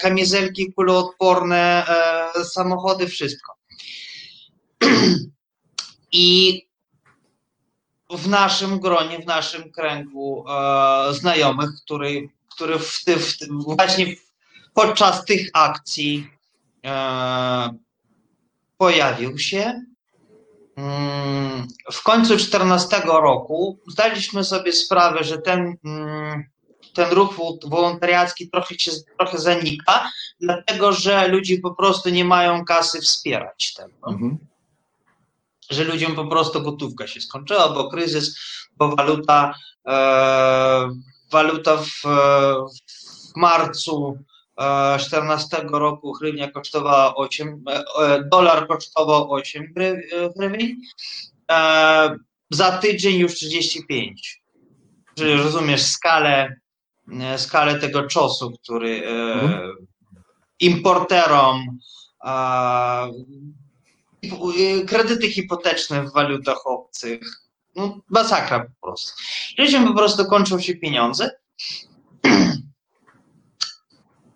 [0.00, 1.86] kamizelki kuloodporne,
[2.44, 3.54] samochody, wszystko.
[6.12, 6.68] I
[8.10, 13.36] w naszym gronie, w naszym kręgu e, znajomych, który, który w, w,
[13.76, 14.14] właśnie
[14.74, 16.30] podczas tych akcji
[16.86, 17.78] e,
[18.78, 19.82] pojawił się.
[20.76, 26.44] Mm, w końcu 2014 roku zdaliśmy sobie sprawę, że ten, mm,
[26.94, 30.10] ten ruch wolontariacki trochę się trochę zanika,
[30.40, 34.10] dlatego że ludzie po prostu nie mają kasy wspierać tego.
[34.10, 34.38] Mhm
[35.70, 38.38] że ludziom po prostu gotówka się skończyła, bo kryzys,
[38.76, 39.54] bo waluta,
[39.86, 40.90] e,
[41.30, 42.02] waluta w,
[43.32, 44.18] w marcu
[44.58, 49.74] 2014 e, roku hrywnia kosztowała 8, e, e, dolar kosztował 8
[50.36, 50.76] hrywień,
[51.50, 52.16] e,
[52.50, 54.42] za tydzień już 35.
[55.14, 56.56] Czyli rozumiesz skalę,
[57.36, 59.76] skalę tego czasu, który mhm.
[60.60, 61.78] importerom
[64.86, 67.20] kredyty hipoteczne w walutach obcych.
[67.76, 69.12] No, masakra po prostu.
[69.58, 71.30] Ludziom po prostu kończą się pieniądze,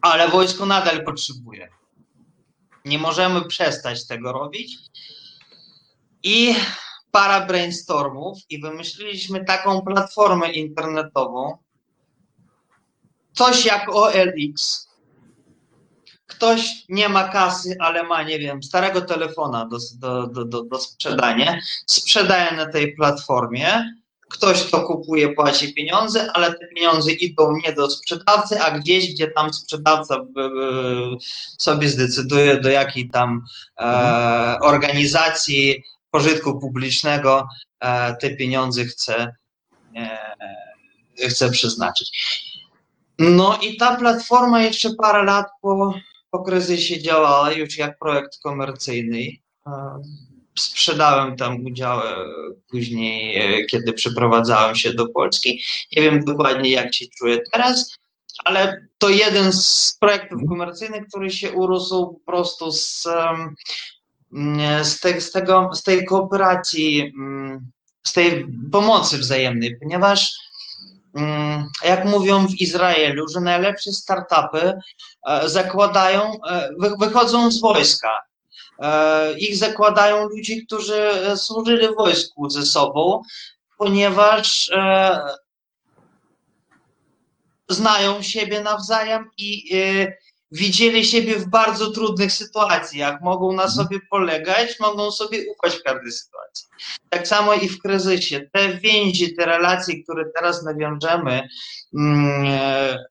[0.02, 1.68] ale wojsko nadal potrzebuje.
[2.84, 4.78] Nie możemy przestać tego robić.
[6.22, 6.54] I
[7.10, 11.58] para brainstormów i wymyśliliśmy taką platformę internetową,
[13.32, 14.88] coś jak OLX,
[16.26, 19.78] ktoś nie ma kasy, ale ma, nie wiem, starego telefona do,
[20.26, 23.94] do, do, do sprzedania, sprzedaje na tej platformie,
[24.32, 29.28] ktoś to kupuje, płaci pieniądze, ale te pieniądze idą nie do sprzedawcy, a gdzieś, gdzie
[29.28, 30.16] tam sprzedawca
[31.58, 33.44] sobie zdecyduje, do jakiej tam
[33.80, 37.48] e, organizacji pożytku publicznego
[37.80, 39.34] e, te pieniądze chce,
[41.18, 42.10] e, chce przeznaczyć.
[43.18, 45.94] No i ta platforma jeszcze parę lat po,
[46.30, 49.26] po kryzysie działała już jak projekt komercyjny.
[50.58, 52.02] Sprzedałem tam udziały
[52.70, 55.62] później, e, kiedy przeprowadzałem się do Polski.
[55.96, 57.98] Nie wiem dokładnie, jak się czuję teraz,
[58.44, 63.08] ale to jeden z projektów komercyjnych, który się urósł po prostu z,
[64.82, 67.70] z, te, z, tego, z tej kooperacji, mm,
[68.06, 70.32] z tej pomocy wzajemnej, ponieważ
[71.14, 74.72] Mm, jak mówią w Izraelu, że najlepsze startupy
[75.26, 76.68] e, zakładają, e,
[77.00, 78.08] wychodzą z wojska.
[78.78, 83.22] E, ich zakładają ludzi, którzy służyli w wojsku ze sobą,
[83.78, 84.70] ponieważ
[87.68, 89.70] znają siebie nawzajem i
[90.52, 93.70] widzieli siebie w bardzo trudnych sytuacjach, mogą na mhm.
[93.70, 96.66] sobie polegać, mogą sobie ufać w każdej sytuacji.
[97.10, 98.48] Tak samo i w kryzysie.
[98.52, 101.48] Te więzi, te relacje, które teraz nawiążemy,
[101.94, 103.04] mm, e,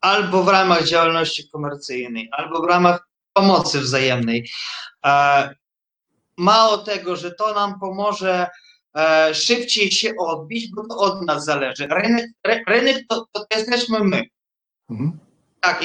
[0.00, 4.50] albo w ramach działalności komercyjnej, albo w ramach pomocy wzajemnej.
[5.06, 5.54] E,
[6.36, 8.46] mało tego, że to nam pomoże
[8.96, 11.86] e, szybciej się odbić, bo to od nas zależy.
[11.86, 12.30] Rynek,
[12.68, 14.22] rynek to, to jesteśmy my.
[14.90, 15.18] Mhm.
[15.60, 15.80] Tak,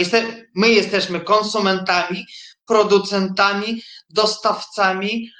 [0.55, 2.25] my jesteśmy konsumentami,
[2.65, 5.31] producentami, dostawcami,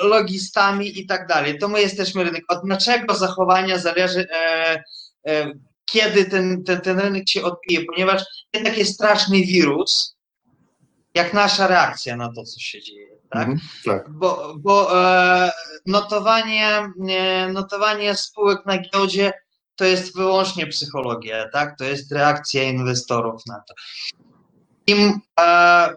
[0.00, 1.58] logistami i tak dalej.
[1.58, 2.44] To my jesteśmy rynek.
[2.48, 4.82] Od naszego zachowania zależy, e,
[5.26, 5.52] e,
[5.84, 10.13] kiedy ten, ten, ten rynek się odbije, ponieważ jednak jest straszny wirus,
[11.14, 13.16] jak nasza reakcja na to, co się dzieje.
[13.30, 13.48] Tak?
[13.48, 14.10] Mhm, tak.
[14.10, 15.52] Bo, bo e,
[15.86, 16.92] notowanie,
[17.52, 19.32] notowanie spółek na giełdzie
[19.76, 21.78] to jest wyłącznie psychologia, tak?
[21.78, 23.74] To jest reakcja inwestorów na to.
[24.86, 25.94] Im e,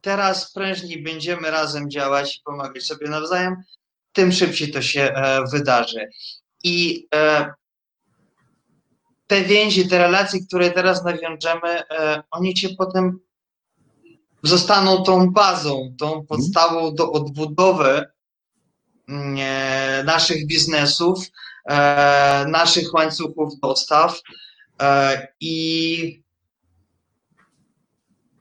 [0.00, 3.56] teraz prężniej będziemy razem działać i pomagać sobie nawzajem,
[4.12, 6.08] tym szybciej to się e, wydarzy.
[6.64, 7.52] I e,
[9.26, 13.20] te więzi, te relacje, które teraz nawiążemy, e, oni cię potem
[14.42, 16.26] zostaną tą bazą, tą mhm.
[16.26, 18.04] podstawą do odbudowy
[19.08, 21.18] mm, e, naszych biznesów,
[21.68, 24.20] E, naszych łańcuchów dostaw
[24.82, 26.22] e, i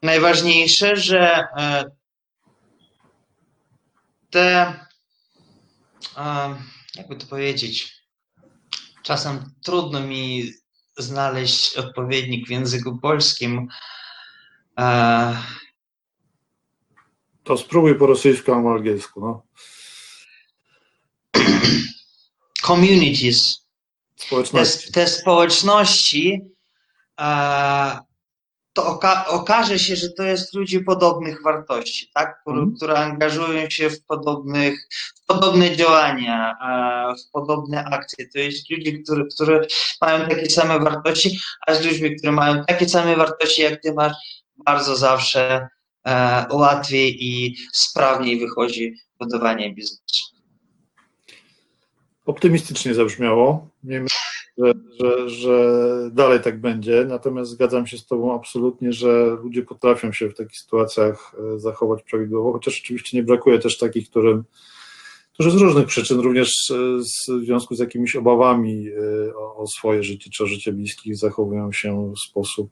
[0.03, 1.47] najważniejsze, że
[4.29, 4.73] te,
[6.95, 8.01] jakby to powiedzieć,
[9.03, 10.53] czasem trudno mi
[10.97, 13.67] znaleźć odpowiednik w języku polskim.
[17.47, 19.21] To spróbuj po rosyjsku albo angielsku.
[19.21, 19.43] No.
[22.61, 23.67] Communities.
[24.17, 24.91] Te, Społeczności.
[24.91, 26.41] te społeczności,
[27.19, 27.97] e,
[28.73, 32.41] to oka okaże się, że to jest ludzi podobnych wartości, tak?
[32.41, 32.75] które, Mhm.
[32.75, 34.87] które angażują się w, podobnych,
[35.23, 38.27] w podobne działania, e, w podobne akcje.
[38.33, 39.67] To jest ludzi, którzy, którzy
[40.01, 44.13] mają takie same wartości, a z ludźmi, którzy mają takie same wartości jak ty masz,
[44.65, 45.67] bardzo zawsze
[46.51, 50.35] łatwiej i sprawniej wychodzi budowanie biznesu.
[52.25, 53.67] Optymistycznie zabrzmiało.
[53.83, 54.07] Miejmy
[54.57, 57.05] że, że, że dalej tak będzie.
[57.07, 62.03] Natomiast zgadzam się z Tobą absolutnie, że ludzie potrafią się w takich sytuacjach e, zachować
[62.03, 64.43] prawidłowo, chociaż oczywiście nie brakuje też takich, którym,
[65.33, 70.29] którzy z różnych przyczyn, również e, w związku z jakimiś obawami e, o swoje życie
[70.29, 72.69] czy o życie bliskich, zachowują się w sposób,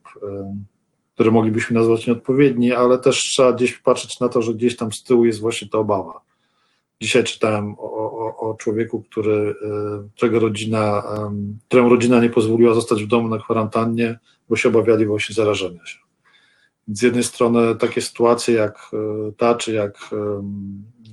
[1.16, 4.92] e, który moglibyśmy nazwać nieodpowiedni, ale też trzeba gdzieś patrzeć na to, że gdzieś tam
[4.92, 6.20] z tyłu jest właśnie ta obawa.
[7.00, 12.74] Dzisiaj czytałem o, o, o człowieku, który, e, którego rodzina, em, któremu rodzina nie pozwoliła
[12.74, 15.98] zostać w domu na kwarantannie, bo się obawiali właśnie zarażenia się.
[16.88, 20.10] Z jednej strony takie sytuacje jak e, ta, czy jak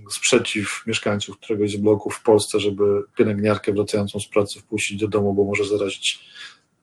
[0.10, 5.34] sprzeciw mieszkańców któregoś z bloków w Polsce, żeby pielęgniarkę wracającą z pracy wpuścić do domu,
[5.34, 6.20] bo może zarazić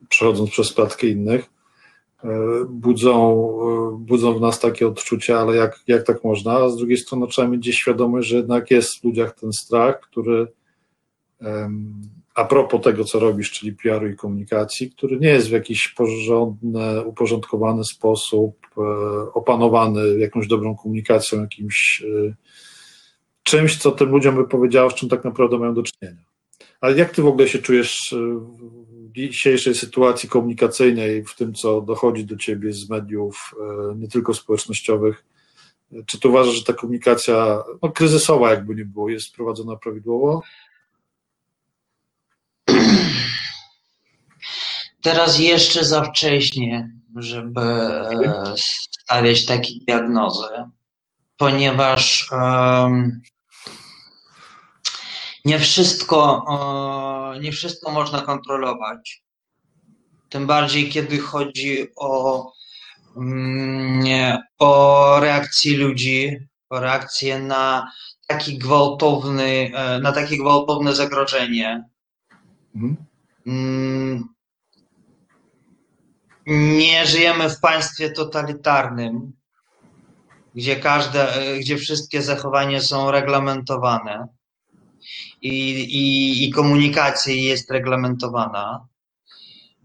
[0.08, 1.50] przechodząc przez klatkę innych,
[2.68, 3.48] budzą,
[3.94, 6.52] e, budzą w nas takie odczucia, ale jak, jak tak można?
[6.52, 10.00] A z drugiej strony trzeba mieć gdzieś świadomość, że jednak jest w ludziach ten strach,
[10.00, 10.46] który
[12.34, 17.04] a propos tego, co robisz, czyli PR-u i komunikacji, który nie jest w jakiś porządny,
[17.04, 18.82] uporządkowany sposób e,
[19.32, 22.34] opanowany jakąś dobrą komunikacją, jakimś e,
[23.42, 26.22] czymś, co tym ludziom by powiedziało, z czym tak naprawdę mają do czynienia.
[26.80, 28.40] Ale jak ty w ogóle się czujesz e,
[29.12, 35.24] dzisiejszej sytuacji komunikacyjnej, w tym, co dochodzi do ciebie z mediów, e, nie tylko społecznościowych?
[36.06, 40.42] Czy ty uważasz, że ta komunikacja, no kryzysowa jakby nie było, jest prowadzona prawidłowo?
[45.02, 50.48] Teraz jeszcze za wcześnie, żeby e, stawiać takie diagnozy,
[51.36, 53.20] ponieważ em,
[55.44, 56.44] nie wszystko,
[57.40, 59.22] nie wszystko można kontrolować.
[60.28, 62.52] Tym bardziej, kiedy chodzi o,
[63.16, 66.36] mm, o reakcje ludzi,
[66.70, 67.92] o reakcję na
[68.26, 71.84] taki gwałtowny, e, na takie gwałtowne zagrożenie.
[72.74, 72.96] Mhm.
[73.46, 74.28] Mm,
[76.46, 79.32] Nie żyjemy w państwie totalitarnym,
[80.54, 84.28] gdzie każde, e, gdzie wszystkie zachowania są reglamentowane
[85.42, 88.86] i, i, i komunikacja jest reglamentowana.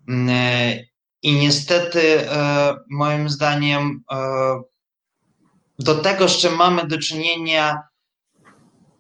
[0.08, 0.84] Mm, e,
[1.22, 4.18] I niestety, e, moim zdaniem, e,
[5.80, 7.82] do tego, z czym mamy do czynienia,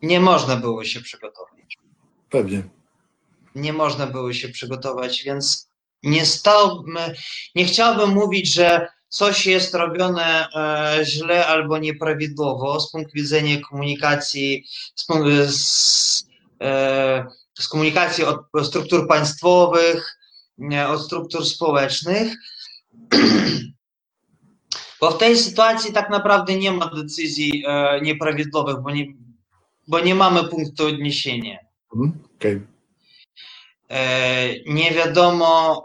[0.02, 1.78] nie można było się przygotować
[2.30, 2.64] Pewnie.
[3.56, 5.70] nie można było się przygotować, więc
[6.04, 6.98] nie stałbym,
[7.56, 14.68] nie chciałbym mówić, że coś jest robione e, źle albo nieprawidłowo z punktu widzenia komunikacji,
[14.96, 16.26] z,
[16.62, 17.26] e,
[17.60, 20.18] z komunikacji od struktur państwowych,
[20.88, 22.34] od struktur społecznych.
[25.02, 29.06] Bo w tej sytuacji tak naprawdę nie ma decyzji e, nieprawidłowych, bo nie,
[29.88, 31.58] bo nie mamy punktu odniesienia.
[31.96, 32.20] Mhm.
[33.90, 35.84] E, nie wiadomo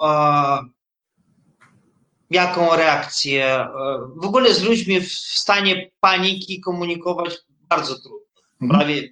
[2.31, 3.45] jaką reakcję.
[3.47, 3.69] e,
[4.17, 7.39] W ogóle z ludźmi w stanie paniki komunikować
[7.69, 8.21] bardzo trudno.
[8.63, 8.81] Mhm.
[8.81, 9.09] Prawie,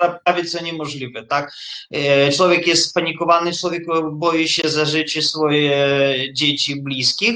[0.00, 1.52] pra- prawie co niemożliwe, tak?
[1.90, 7.34] E, Człowiek jest spanikowany, człowiek boi się za życie swoje dzieci, bliskich.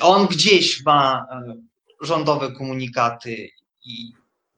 [0.00, 1.54] On gdzieś ma e,
[2.00, 3.48] rządowe komunikaty
[3.84, 4.12] i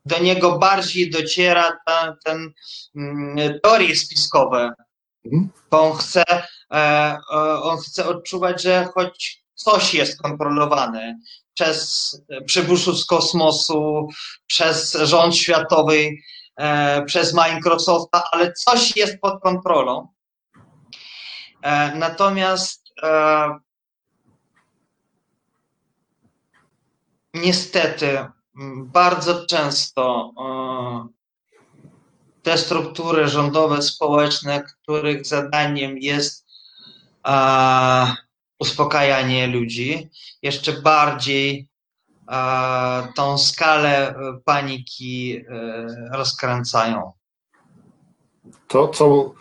[0.07, 2.53] do niego bardziej dociera ta, ten
[2.97, 4.73] mm, teorie spiskowe.
[5.71, 7.19] Bo on chce, e, e,
[7.63, 11.19] on chce odczuwać, że choć coś jest kontrolowane
[11.55, 12.11] przez
[12.47, 14.09] przybyszów z kosmosu,
[14.47, 16.11] przez rząd światowy,
[16.57, 20.09] e, przez Microsofta, ale coś jest pod kontrolą.
[21.95, 22.85] Natomiast
[27.35, 28.27] niestety
[28.77, 30.31] bardzo często
[32.45, 36.47] te struktury rządowe, społeczne, których zadaniem jest
[37.27, 38.17] e,
[38.59, 40.11] uspokajanie ludzi,
[40.43, 41.69] jeszcze bardziej
[42.31, 47.13] e, tą skalę e, paniki e, rozkręcają.
[48.69, 49.35] To, co,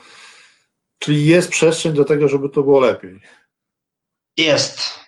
[1.00, 3.20] czyli jest przestrzeń do tego, żeby to było lepiej.
[4.38, 5.00] Jest.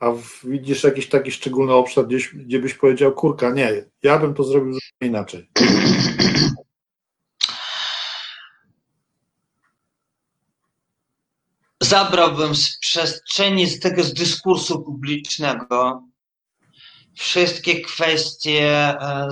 [0.00, 0.12] A
[0.44, 4.78] widzisz jakiś taki szczególny obszar, gdzieś, gdzie byś powiedział, kurka, nie, ja bym to zrobił
[5.00, 5.48] inaczej.
[11.92, 16.02] Zabrałbym z przestrzeni, z tego z dyskursu publicznego
[17.14, 19.28] wszystkie kwestie, e,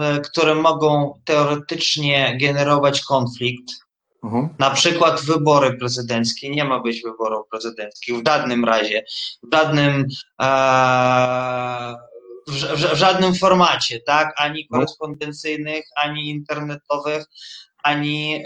[0.00, 3.72] e, które mogą teoretycznie generować konflikt.
[4.24, 4.48] Mhm.
[4.58, 6.50] Na przykład wybory prezydenckie.
[6.50, 9.04] Nie ma być wyborów prezydenckich w żadnym razie,
[9.42, 10.06] w żadnym,
[10.42, 11.94] e,
[12.48, 14.34] w, w, w żadnym formacie, tak?
[14.36, 14.68] Ani mhm.
[14.68, 17.24] korespondencyjnych, ani internetowych,
[17.82, 18.44] ani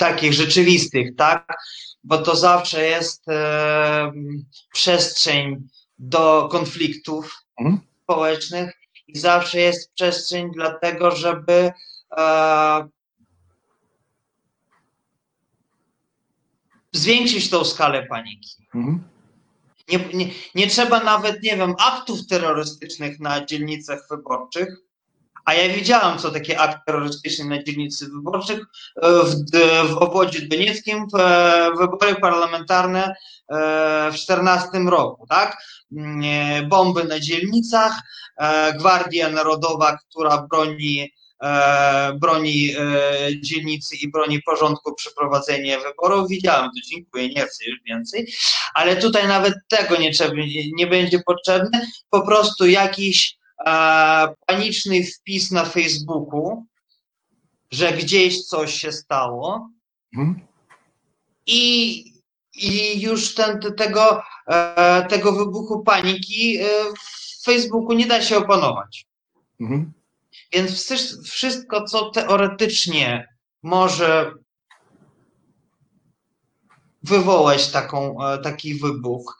[0.00, 1.46] takich rzeczywistych, tak?
[2.04, 3.24] Bo to zawsze jest
[4.72, 7.80] przestrzeń do konfliktów mhm.
[8.02, 8.72] społecznych
[9.08, 11.72] i zawsze jest przestrzeń dlatego, żeby
[12.18, 12.88] e,
[16.92, 18.50] zwiększyć tą skalę paniki.
[18.74, 19.02] Mhm.
[19.88, 24.68] Nie, nie, nie trzeba nawet, nie wiem, aktów terrorystycznych na dzielnicach wyborczych,
[25.44, 28.60] a ja widziałam, co takie akt terrorystyczny na dzielnicy wyborczych
[29.02, 29.34] e, w,
[29.88, 31.18] w obwodzie donieckim, w,
[31.78, 33.14] wybory parlamentarne e,
[34.08, 35.56] w 2014 roku, tak?
[35.96, 37.92] Mm, e, bomby na dzielnicach,
[38.78, 41.12] Gwardia Narodowa, która broni
[42.20, 42.74] broni
[43.40, 46.28] dzielnicy i broni porządku przeprowadzenia wyborów.
[46.28, 48.32] Widziałem to, dziękuję, nie chcę już więcej.
[48.74, 50.10] Ale tutaj nawet tego nie,
[50.72, 51.86] nie będzie potrzebne.
[52.10, 53.39] Po prostu jakiś
[54.46, 56.66] paniczny wpis na Facebooku,
[57.70, 59.70] że gdzieś coś się stało
[60.16, 60.46] mhm.
[61.46, 62.04] i,
[62.54, 66.64] i już ten, tego, e, tego wybuchu paniki e,
[67.40, 69.06] w Facebooku nie da się opanować.
[69.60, 69.92] Mhm.
[70.52, 70.92] Więc
[71.24, 73.28] wszystko, co teoretycznie
[73.62, 74.32] może
[77.02, 79.38] wywołać taką, e, taki wybuch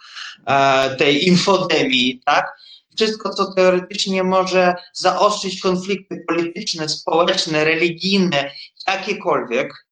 [0.99, 2.53] tej infodemii, tak?
[3.01, 8.51] Wszystko, co teoretycznie może zaostrzyć konflikty polityczne, społeczne, religijne,
[8.88, 9.86] jakiekolwiek,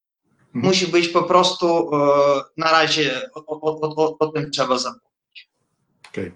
[0.52, 0.68] hmm.
[0.68, 1.98] musi być po prostu e,
[2.56, 5.50] na razie o, o, o, o tym trzeba zapomnieć.
[6.08, 6.32] Okej.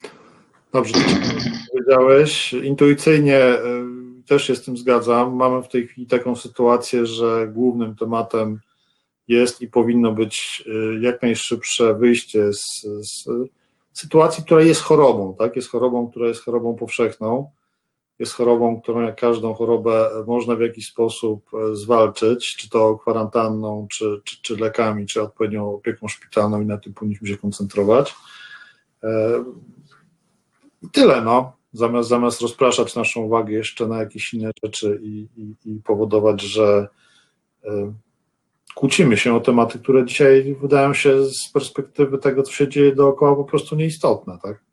[0.00, 0.10] Okay.
[0.72, 0.94] Dobrze,
[1.72, 2.52] powiedziałeś.
[2.52, 3.60] Intuicyjnie e,
[4.26, 5.36] też się z tym zgadzam.
[5.36, 8.60] Mamy w tej chwili taką sytuację, że głównym tematem
[9.28, 13.24] jest i powinno być e, jak najszybsze wyjście z, z
[13.92, 15.56] sytuacji, która jest chorobą, tak?
[15.56, 17.50] Jest chorobą, która jest chorobą powszechną,
[18.18, 23.86] jest chorobą, którą jak każdą chorobę można w jakiś sposób e, zwalczyć, czy to kwarantanną,
[23.90, 28.14] czy, czy, czy lekami, czy odpowiednią opieką szpitalną i na tym powinniśmy się koncentrować.
[29.02, 29.44] E,
[30.82, 31.52] I tyle, no.
[31.72, 36.88] Zamiast, zamiast rozpraszać naszą uwagę jeszcze na jakieś inne rzeczy i, i, i powodować, że
[37.64, 37.92] e,
[38.74, 43.36] kłócimy się o tematy, które dzisiaj wydają się z perspektywy tego, co się dzieje dookoła,
[43.36, 44.64] po prostu nieistotne, tak?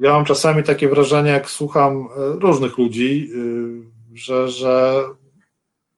[0.00, 5.04] Ja mam czasami takie wrażenie, jak słucham e, różnych ludzi, y, że, że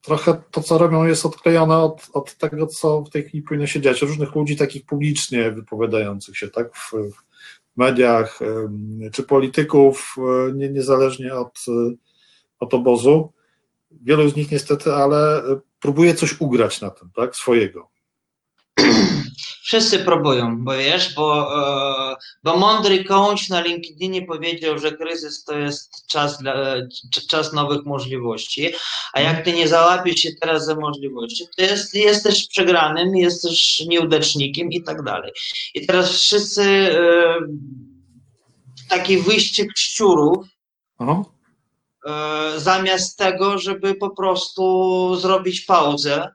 [0.01, 3.81] trochę to, co robią, jest odklejone od, od tego, co w tej chwili powinno się
[3.81, 4.03] dziać.
[4.03, 8.39] Różnych ludzi takich publicznie wypowiadających się, tak, w, w mediach,
[9.13, 11.59] czy polityków, e, nie, niezależnie od,
[12.61, 13.33] od obozu
[14.03, 17.91] wielu z nich niestety, ale e, próbuje coś ugrać na tym, tak, swojego.
[19.63, 21.59] Wszyscy próbują, bo wiesz, bo,
[22.13, 26.55] e, bo mądry coach na LinkedInie powiedział, że kryzys to jest czas, dla,
[27.29, 28.71] czas nowych możliwości,
[29.13, 34.71] a jak ty nie załapiesz się teraz za możliwości, to jest, jesteś przegranym, jesteś nieudacznikiem
[34.71, 35.33] i tak dalej.
[35.75, 37.39] I teraz wszyscy e,
[38.89, 40.47] taki wyścig szczurów,
[40.99, 41.23] Aha.
[42.07, 46.29] E, zamiast tego, żeby po prostu zrobić pauzę,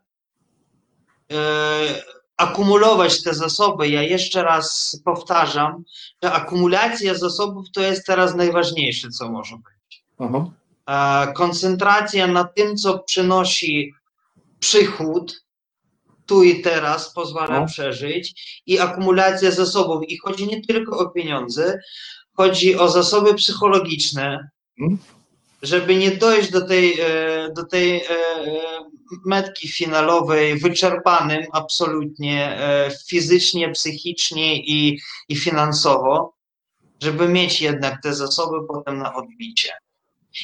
[1.32, 2.04] e,
[2.38, 3.90] akumulować te zasoby.
[3.90, 5.84] Ja jeszcze raz powtarzam,
[6.24, 10.04] że akumulacja zasobów to jest teraz najważniejsze, co może być.
[10.20, 10.52] Aha.
[10.90, 13.94] E, koncentracja na tym, co przynosi
[14.60, 15.44] przychód,
[16.26, 17.66] tu i teraz pozwala no.
[17.66, 20.10] przeżyć i akumulacja zasobów.
[20.10, 21.80] I chodzi nie tylko o pieniądze,
[22.34, 24.50] chodzi o zasoby psychologiczne,
[24.80, 24.98] hmm
[25.62, 28.04] żeby nie dojść do tej, e, do tej e,
[29.26, 35.00] metki finalowej wyczerpanym absolutnie e, fizycznie, psychicznie i,
[35.30, 36.34] i finansowo,
[37.04, 39.70] żeby mieć jednak te zasoby potem na odbicie.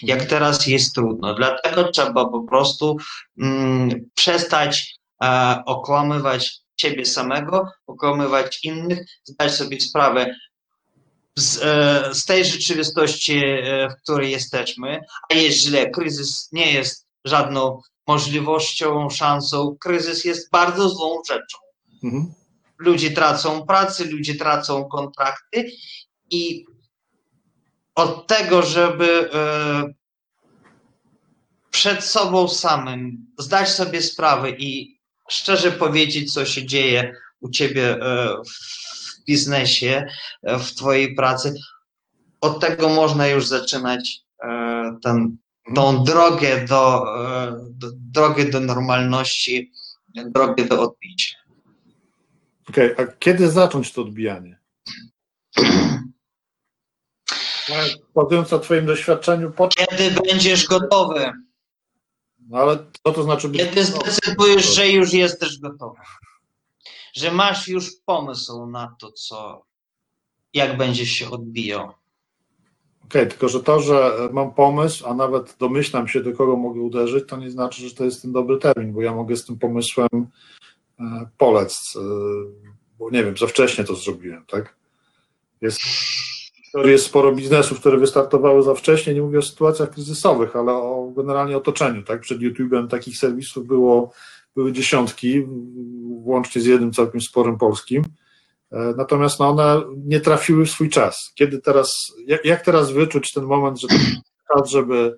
[0.03, 1.33] Jak teraz jest trudno.
[1.33, 2.97] Dlatego trzeba po prostu
[3.41, 10.35] mm, przestać e, okłamywać siebie samego, okłamywać innych, zdać sobie sprawę,
[11.35, 15.89] z, e, z tej rzeczywistości, e, w której jesteśmy, a jest źle.
[15.89, 19.77] Kryzys nie jest żadną możliwością, szansą.
[19.79, 21.57] Kryzys jest bardzo złą rzeczą.
[22.03, 22.33] Mhm.
[22.77, 25.71] ludzie tracą pracę, ludzie tracą kontrakty
[26.29, 26.65] i
[27.95, 29.83] od tego, żeby e,
[31.71, 38.35] przed sobą samym zdać sobie sprawę i szczerze powiedzieć, co się dzieje u ciebie e,
[39.23, 40.05] w biznesie,
[40.43, 41.55] e, w twojej pracy,
[42.41, 44.23] od tego można już zaczynać
[45.03, 45.37] ten,
[45.75, 47.05] tą drogę do,
[47.69, 49.71] do, drogę do normalności,
[50.15, 51.37] drogę do odbicia.
[52.69, 54.59] Okej, okay, a kiedy zacząć to odbijanie?
[58.15, 59.67] Bazując na Twoim doświadczeniu, po...
[59.67, 61.31] kiedy będziesz gotowy.
[62.39, 65.99] No ale co to znaczy być Kiedy zdecydujesz, że już jesteś gotowy.
[67.13, 69.65] Że masz już pomysł na to, co,
[70.53, 71.83] jak będziesz się odbijał.
[71.83, 76.81] Okej, okay, tylko że to, że mam pomysł, a nawet domyślam się, do kogo mogę
[76.81, 79.59] uderzyć, to nie znaczy, że to jest ten dobry termin, bo ja mogę z tym
[79.59, 80.27] pomysłem
[80.99, 81.99] e, polec, e,
[82.99, 84.75] bo nie wiem, za wcześnie to zrobiłem, tak?
[85.61, 85.79] Jest
[86.73, 91.57] jest sporo biznesów, które wystartowały za wcześnie, nie mówię o sytuacjach kryzysowych, ale o generalnie
[91.57, 92.03] otoczeniu.
[92.03, 92.21] Tak?
[92.21, 94.11] Przed YouTube'em takich serwisów było,
[94.55, 95.43] były dziesiątki,
[96.23, 98.03] włącznie z jednym całkiem sporym polskim.
[98.71, 101.31] E, natomiast no, one nie trafiły w swój czas.
[101.35, 103.95] Kiedy teraz, jak, jak teraz wyczuć ten moment, że to
[104.53, 105.17] czas, żeby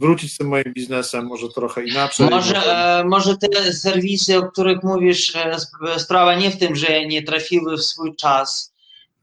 [0.00, 2.30] wrócić z tym moim biznesem, może trochę inaczej.
[2.30, 5.56] Może, e, może te serwisy, o których mówisz, e,
[5.98, 8.74] sprawa nie w tym, że nie trafiły w swój czas,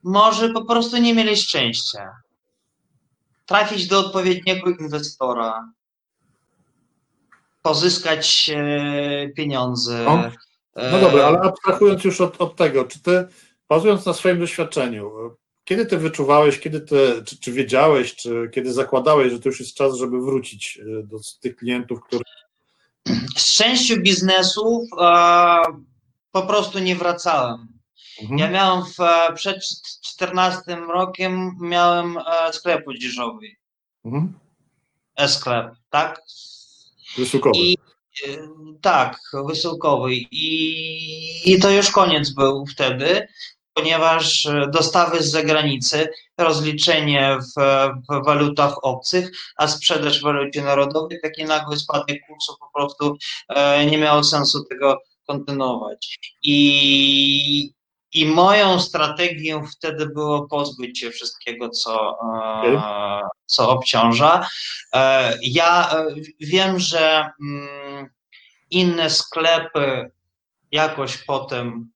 [0.03, 2.09] może po prostu nie mieli szczęścia.
[3.45, 5.71] Trafić do odpowiedniego inwestora,
[7.61, 8.51] pozyskać
[9.35, 10.03] pieniądze.
[10.05, 10.31] No,
[10.75, 13.27] no dobra, ale abstrahując już od, od tego, czy ty,
[13.69, 15.11] bazując na swoim doświadczeniu,
[15.63, 19.75] kiedy ty wyczuwałeś, kiedy ty, czy, czy wiedziałeś, czy kiedy zakładałeś, że to już jest
[19.75, 22.27] czas, żeby wrócić e, do tych klientów, których.
[23.37, 25.63] Z częścią biznesów a,
[26.31, 27.67] po prostu nie wracałem.
[28.21, 28.39] Mhm.
[28.39, 29.57] Ja miałem w, e, przed
[30.01, 33.47] 14 rokiem miałem e, sklep odzieżowy.
[34.05, 34.33] Mhm.
[35.15, 36.21] E-sklep, tak?
[37.17, 37.59] Wysyłkowy.
[37.59, 37.90] I, e,
[38.81, 40.13] tak, wysyłkowy.
[40.13, 43.27] I, I to już koniec był wtedy,
[43.73, 47.61] ponieważ dostawy z zagranicy, rozliczenie w,
[48.09, 53.17] w walutach obcych, a sprzedaż w walucie narodowej, taki nagły spadek kursu po prostu
[53.91, 54.97] nie miało sensu tego
[55.27, 56.19] kontynuować.
[56.43, 57.73] I,
[58.13, 62.17] i moją strategią wtedy było pozbyć się wszystkiego, co,
[62.65, 64.47] e, co obciąża.
[64.93, 66.05] E, ja e,
[66.39, 67.90] wiem, że mm,
[68.71, 70.11] inne sklepy
[70.71, 71.91] jakoś potem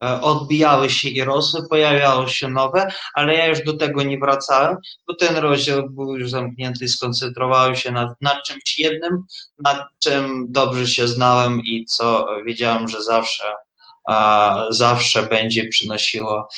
[0.00, 5.14] odbijały się i rosły, pojawiały się nowe, ale ja już do tego nie wracałem, bo
[5.14, 9.24] ten rozdział był już zamknięty i skoncentrowałem się nad, nad czymś jednym,
[9.64, 13.44] nad czym dobrze się znałem i co wiedziałem, że zawsze
[14.70, 16.48] zawsze będzie przynosiło,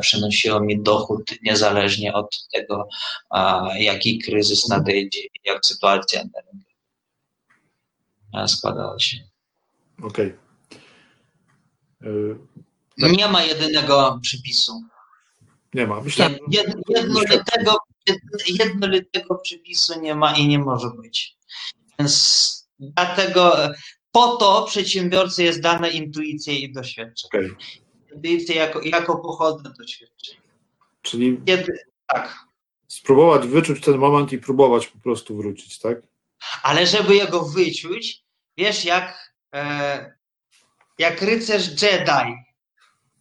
[0.00, 2.88] przynosiło mi dochód niezależnie od tego,
[3.78, 6.65] jaki kryzys nadejdzie, jak sytuacja na rynku
[8.46, 9.16] składała się.
[10.02, 10.34] Okej.
[12.00, 12.38] Okay.
[12.98, 14.82] Nie ma jedynego przepisu.
[15.74, 16.00] Nie ma.
[16.00, 17.76] Myślałem, Jed, jednolitego,
[18.46, 21.36] jednolitego przepisu nie ma i nie może być.
[21.98, 23.56] Więc dlatego
[24.12, 27.46] po to przedsiębiorcy jest dana intuicja i doświadczenie.
[27.46, 27.56] Okay.
[28.14, 30.40] Intuicja jako, jako pochodne doświadczenie.
[31.02, 32.36] Czyli Kiedy, tak.
[32.88, 35.98] spróbować wyczuć ten moment i próbować po prostu wrócić, tak?
[36.62, 38.25] Ale żeby jego wyczuć,
[38.58, 40.14] wiesz, jak, e,
[40.98, 42.34] jak rycerz Jedi,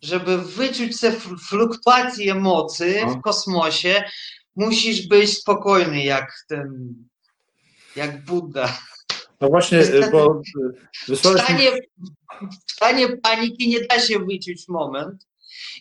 [0.02, 1.12] żeby wyczuć te
[1.50, 3.14] fluktuacje mocy no.
[3.14, 4.04] w kosmosie,
[4.56, 6.94] musisz być spokojny jak ten,
[7.96, 8.78] jak Buddha.
[9.42, 10.42] No właśnie, bo
[11.08, 11.72] w stanie,
[12.68, 15.28] w stanie paniki nie da się wyczuć moment.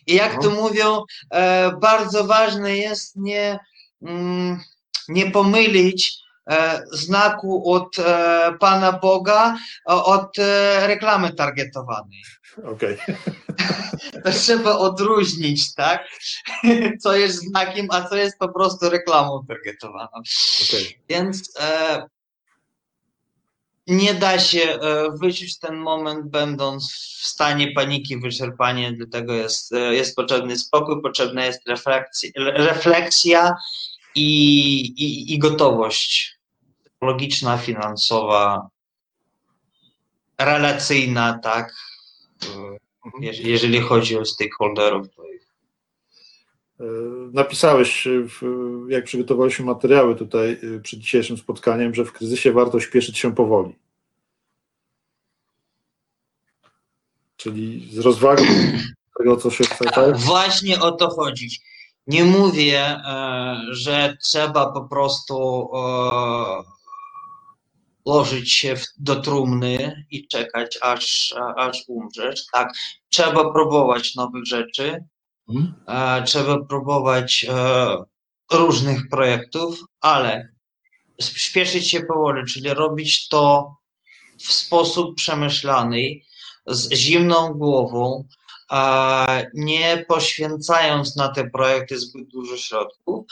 [0.07, 0.41] I jak no.
[0.41, 3.59] to mówią, e, bardzo ważne jest nie,
[4.01, 4.59] mm,
[5.07, 6.24] nie pomylić e,
[6.91, 10.37] znaku od e, Pana Boga od
[10.85, 12.23] reklamy targetowanej.
[12.63, 12.97] Okej.
[13.03, 13.15] Okay.
[14.23, 16.07] To trzeba odróżnić, tak?
[17.01, 20.09] Co jest znakiem, a co jest po prostu reklamą targetowaną.
[20.69, 20.85] Okay.
[21.09, 21.53] Więc
[23.87, 24.77] nie da się e,
[25.21, 31.45] wyczuć ten moment, będąc w stanie paniki, wyczerpania, dlatego jest, e, jest potrzebny spokój, potrzebna
[31.45, 33.55] jest refleksja, refleksja
[34.15, 36.34] i, i, i gotowość
[37.01, 38.69] logiczna, finansowa,
[40.37, 41.73] relacyjna, tak,
[42.43, 42.77] e,
[43.21, 45.07] jeżeli chodzi o stakeholderów.
[47.33, 48.07] Napisałeś,
[48.87, 53.75] jak przygotowaliśmy materiały tutaj y, przed dzisiejszym spotkaniem, że w kryzysie warto śpieszyć się powoli.
[57.37, 58.43] Czyli z rozwagą
[59.17, 60.17] tego, co się chce, tak?
[60.17, 61.49] Właśnie o to chodzi.
[62.07, 66.74] Nie mówię, e, że trzeba po prostu e,
[68.05, 72.45] łożyć się do trumny i czekać, aż, aż umrzesz.
[72.53, 72.73] Tak,
[73.09, 75.03] trzeba próbować nowych rzeczy,
[75.87, 77.97] e, trzeba próbować e,
[78.51, 80.49] różnych projektów, ale
[81.21, 83.75] śpieszyć się powoli, czyli robić to
[84.39, 86.01] w sposób przemyślany,
[86.67, 88.27] z zimną głową,
[89.53, 93.25] nie poświęcając na te projekty zbyt dużo środków.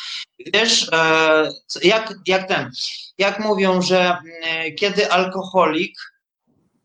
[0.53, 1.49] Wiesz, e,
[1.83, 2.71] jak, jak ten,
[3.17, 5.95] jak mówią, że mm, kiedy alkoholik,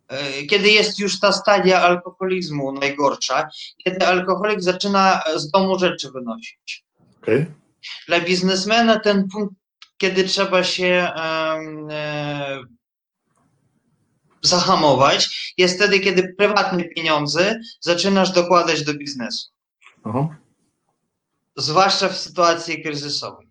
[0.08, 3.48] e, kiedy jest już ta stadia alkoholizmu najgorsza,
[3.84, 6.84] kiedy alkoholik zaczyna z domu rzeczy wynosić.
[7.22, 7.46] Okej.
[8.08, 9.54] Dla biznesmena ten punkt,
[9.98, 12.60] kiedy trzeba się e,
[14.42, 19.48] zahamować, jest wtedy, kiedy prywatne pieniądze zaczynasz dokładać do biznesu.
[20.04, 20.36] Aha.
[21.56, 23.48] Zwłaszcza w sytuacji kryzysowej.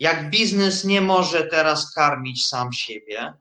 [0.00, 3.34] Jak biznes nie może teraz karmić sam siebie,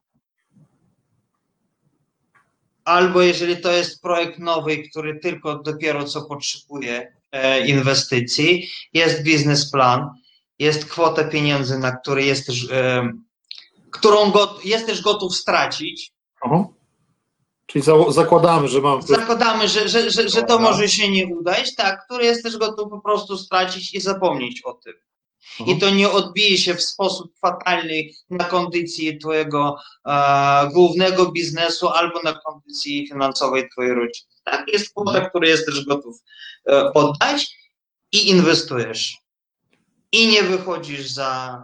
[2.85, 10.09] albo jeżeli to jest projekt nowy, który tylko dopiero co potrzebuje e, inwestycji, jest biznesplan,
[10.59, 13.11] jest kwota pieniędzy, na który jesteś, e,
[13.91, 16.12] którą go, jesteś gotów stracić,
[16.45, 16.67] Aha.
[17.65, 19.01] Czyli za, zakładamy, że mam.
[19.01, 23.01] zakładamy, że, że, że, że to może się nie udać, tak, który jesteś gotów po
[23.01, 24.93] prostu stracić i zapomnieć o tym.
[25.61, 25.71] Aha.
[25.71, 29.77] I to nie odbije się w sposób fatalny na kondycji Twojego
[30.07, 34.27] e, głównego biznesu albo na kondycji finansowej Twojej rodziny.
[34.43, 36.15] Tak, jest kwota, którą jesteś gotów
[36.69, 37.57] e, oddać
[38.11, 39.17] i inwestujesz.
[40.11, 41.63] I nie wychodzisz za,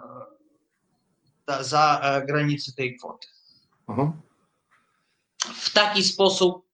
[1.48, 3.28] za, za e, granice tej kwoty.
[3.88, 4.12] Aha.
[5.46, 6.66] W taki sposób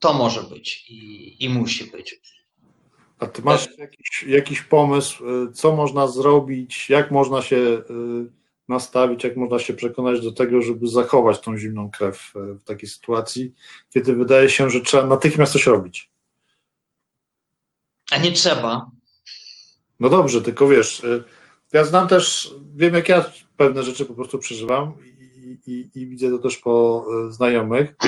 [0.00, 2.20] to może być i, i musi być.
[3.18, 7.82] A ty masz jakiś, jakiś pomysł, y, co można zrobić, jak można się y,
[8.68, 12.88] nastawić, jak można się przekonać do tego, żeby zachować tą zimną krew y, w takiej
[12.88, 13.54] sytuacji,
[13.90, 16.10] kiedy wydaje się, że trzeba natychmiast coś robić?
[18.10, 18.90] A nie trzeba.
[20.00, 21.02] No dobrze, tylko wiesz,
[21.72, 23.24] ja znam też, wiem jak ja
[23.56, 24.92] pewne rzeczy po prostu przeżywam
[25.66, 27.94] i, i, widzę to też po y, znajomych.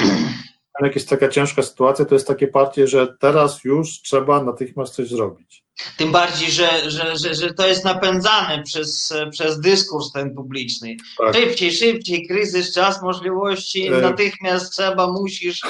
[0.81, 5.09] Jak jest taka ciężka sytuacja, to jest takie partie, że teraz już trzeba natychmiast coś
[5.09, 5.65] zrobić.
[5.97, 10.97] Tym bardziej, że, że, że, że to jest napędzane przez, przez dyskurs ten publiczny.
[11.19, 11.37] Tak.
[11.37, 14.01] Szybciej, szybciej, kryzys, czas możliwości, E.
[14.01, 15.63] natychmiast trzeba, musisz,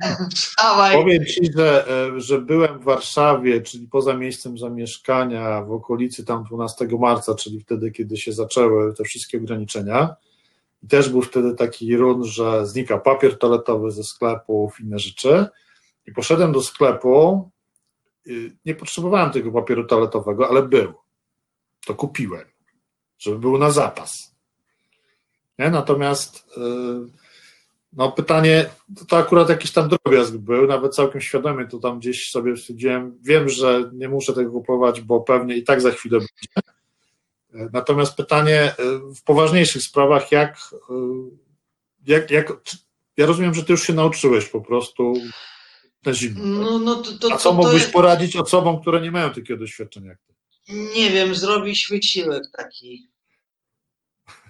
[0.34, 0.96] wstawaj.
[0.96, 6.44] Powiem Ci, że, e, że byłem w Warszawie, czyli poza miejscem zamieszkania, w okolicy tam
[6.44, 10.16] 12 marca, czyli wtedy, kiedy się zaczęły te wszystkie ograniczenia.
[10.84, 15.46] I też był wtedy taki run, że znika papier toaletowy ze sklepów, inne rzeczy.
[16.06, 17.50] I poszedłem do sklepu.
[18.26, 20.92] y, Nie potrzebowałem tego papieru toaletowego, ale był.
[21.86, 22.44] To kupiłem,
[23.18, 24.36] żeby był na zapas.
[25.58, 25.70] Nie?
[25.70, 26.60] Natomiast y,
[27.92, 28.70] no pytanie,
[29.08, 33.48] to, akurat jakiś tam drobiazg był, nawet całkiem świadomie to tam gdzieś sobie stwierdziłem, wiem,
[33.48, 36.73] że nie muszę tego kupować, bo pewnie i tak za chwilę będzie.
[37.72, 38.74] Natomiast pytanie e,
[39.16, 40.58] w poważniejszych sprawach, jak,
[40.90, 40.94] e,
[42.06, 42.52] jak, jak
[43.16, 45.14] ja rozumiem, że ty już się nauczyłeś po prostu
[46.06, 46.40] na zimno.
[46.40, 46.70] tak?
[46.70, 49.56] No, no to, to, A co to, mógłbyś jest, poradzić osobom, które nie mają takiego
[49.56, 50.34] doświadczenia jak ty?
[50.96, 53.08] nie wiem, zrobić wysiłek taki.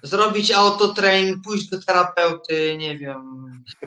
[0.03, 3.45] Zrobić autotrain, pójść do terapeuty, nie wiem.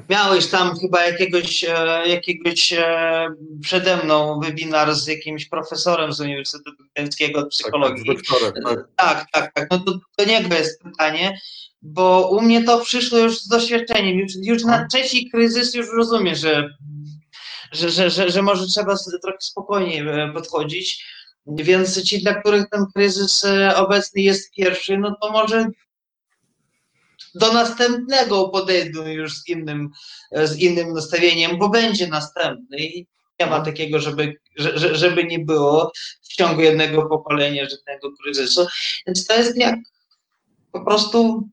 [0.10, 3.28] Miałeś tam chyba jakiegoś, e, jakiegoś e,
[3.62, 8.06] przede mną webinar z jakimś profesorem z Uniwersytetu Gdańskiego od Tak, tak, psychologii.
[8.06, 8.80] doktorem, tak.
[8.96, 9.68] Tak, tak, tak.
[9.72, 11.40] No to do niego jest pytanie,
[11.82, 14.18] bo u mnie to przyszło już z doświadczeniem.
[14.18, 16.70] Już, już na trzeci kryzys już rozumiem, że,
[17.72, 21.06] że, że, że, że może trzeba sobie trochę spokojniej e, podchodzić.
[21.48, 25.68] Więc ci, dla których ten kryzys e, obecny jest pierwszy, no to może
[27.36, 29.90] do następnego podejdą już z innym,
[30.32, 33.08] e, z innym nastawieniem, bo będzie następny i
[33.40, 35.92] nie ma takiego, żeby, że- że, żeby nie było
[36.22, 38.68] w ciągu jednego pokolenia żadnego kryzysu.
[39.08, 39.76] Więc to jest jak
[40.72, 41.50] po prostu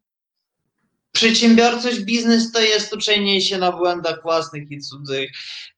[1.14, 5.30] przedsiębiorczość, biznes to jest uczenie się na błędach własnych i cudzych.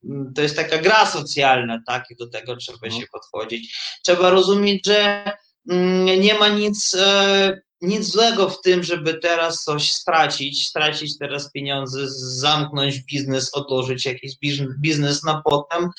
[0.04, 2.04] Mm, To jest taka gra socjalna, tak?
[2.10, 3.00] I do tego trzeba No.
[3.00, 3.78] się podchodzić.
[4.04, 5.24] Trzeba rozumieć, że
[5.70, 11.52] mm, nie ma nic, e, nic złego w tym, żeby teraz coś stracić, stracić teraz
[11.52, 15.90] pieniądze, zamknąć biznes, odłożyć jakiś biz- biznes na potem,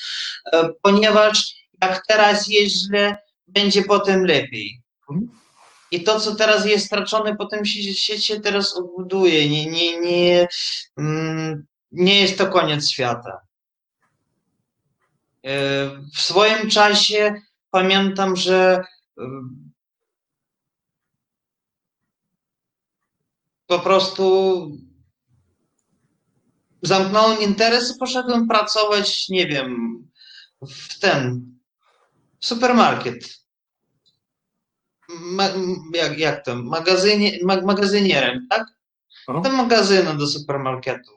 [0.52, 3.16] e, ponieważ jak teraz jest źle,
[3.46, 4.82] będzie potem lepiej.
[5.90, 9.50] I to, co teraz jest stracone, potem się, się, się teraz odbuduje.
[9.50, 10.48] Nie, nie, nie,
[10.98, 13.40] mm, nie jest to koniec świata.
[16.14, 17.34] W swoim czasie
[17.70, 18.84] pamiętam, że
[23.66, 24.70] po prostu
[26.82, 29.98] zamknąłem interes i poszedłem pracować, nie wiem,
[30.62, 31.52] w ten
[32.40, 33.37] supermarket.
[35.08, 35.48] Ma,
[35.94, 36.56] jak, jak to?
[36.56, 38.66] Magazynie, mag, magazynierem, tak?
[39.26, 39.40] Aha.
[39.40, 41.12] Do magazynu, do supermarketu.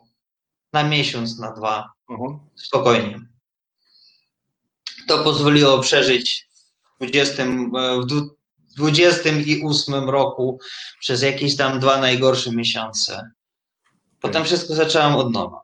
[0.73, 1.91] Na miesiąc, na dwa.
[2.07, 2.39] Aha.
[2.55, 3.19] Spokojnie.
[5.07, 6.47] To pozwoliło przeżyć
[7.01, 7.45] w 20,
[8.69, 10.59] w 28 roku
[10.99, 13.31] przez jakieś tam dwa najgorsze miesiące.
[14.19, 15.61] Potem wszystko zacząłem od nowa.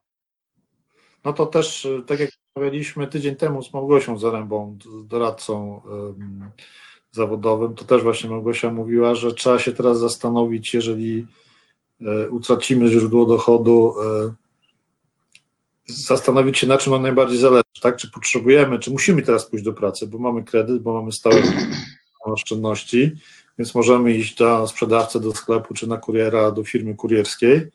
[1.23, 5.81] No to też, tak jak rozmawialiśmy tydzień temu z Małgosią Zarębą, doradcą
[7.11, 11.27] zawodowym, to też właśnie Małgosia mówiła, że trzeba się teraz zastanowić, jeżeli
[12.01, 14.33] e, utracimy źródło dochodu, e,
[15.87, 17.97] zastanowić się, na czym nam najbardziej zależy, tak?
[17.97, 21.41] Czy potrzebujemy, czy musimy teraz pójść do pracy, bo mamy kredyt, bo mamy stałe
[22.25, 23.11] oszczędności,
[23.59, 27.71] więc możemy iść do sprzedawcy, do sklepu, czy na kuriera, do firmy kurierskiej.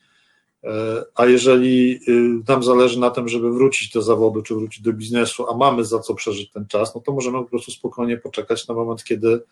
[0.64, 4.92] E, a jeżeli y, nam zależy na tym, żeby wrócić do zawodu, czy wrócić do
[4.92, 8.68] biznesu, a mamy za co przeżyć ten czas, no to możemy po prostu spokojnie poczekać
[8.68, 9.42] na moment, kiedy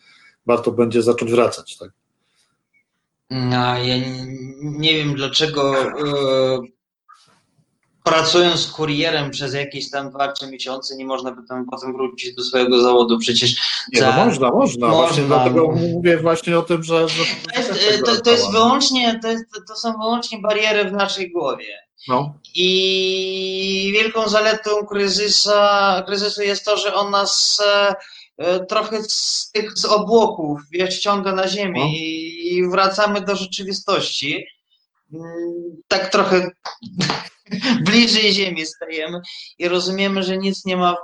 [0.46, 1.76] warto będzie zacząć wracać.
[1.76, 1.90] Tak?
[3.30, 3.96] No, ja
[4.62, 6.80] nie wiem, dlaczego y,
[8.11, 12.34] pracując z kurierem przez jakieś tam dwa, trzy miesiące, nie można by tam potem wrócić
[12.34, 13.18] do swojego zawodu.
[13.18, 13.56] Przecież.
[13.92, 14.88] Nie, no można, można.
[14.88, 14.88] można.
[14.88, 17.08] Właśnie dlatego mówię właśnie o tym, że.
[17.08, 21.32] że to, jest, to, to, jest wyłącznie, to, jest, to są wyłącznie bariery w naszej
[21.32, 21.90] głowie.
[22.08, 22.34] No.
[22.54, 27.94] I wielką zaletą kryzysa, kryzysu jest to, że on nas e,
[28.38, 31.86] e trochę z tych z obłoków wiesz, ściąga na ziemię no.
[31.86, 34.46] i, i wracamy do rzeczywistości.
[35.12, 36.50] Mm, tak trochę
[37.86, 39.20] bliżej Ziemi stajemy
[39.59, 40.96] i rozumiemy, że nic nie ma,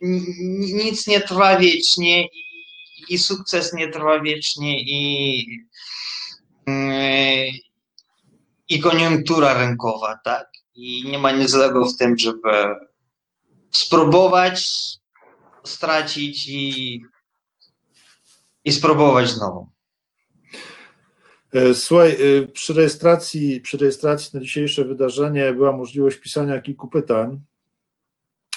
[0.00, 2.44] nic nie trwa wiecznie i,
[3.08, 5.46] i sukces nie trwa wiecznie i,
[8.68, 10.48] i koniunktura rynkowa, tak?
[10.74, 12.74] I nie ma nic złego w tym, żeby
[13.70, 14.68] spróbować
[15.64, 17.00] stracić i,
[18.64, 19.68] i spróbować znowu.
[21.52, 27.40] E, słuchaj, e, przy rejestracji, przy rejestracji na dzisiejsze wydarzenie była możliwość pisania kilku pytań.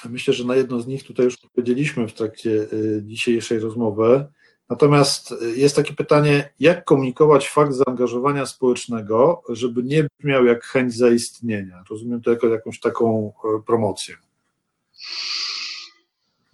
[0.10, 2.68] Myślę, że na jedno z nich tutaj już odpowiedzieliśmy w trakcie e,
[3.04, 4.26] dzisiejszej rozmowy.
[4.70, 11.84] Natomiast jest takie pytanie, jak komunikować fakt zaangażowania społecznego, żeby nie brzmiał jak chęć zaistnienia?
[11.90, 13.34] Rozumiem to jako jakąś taką
[13.66, 14.16] promocję.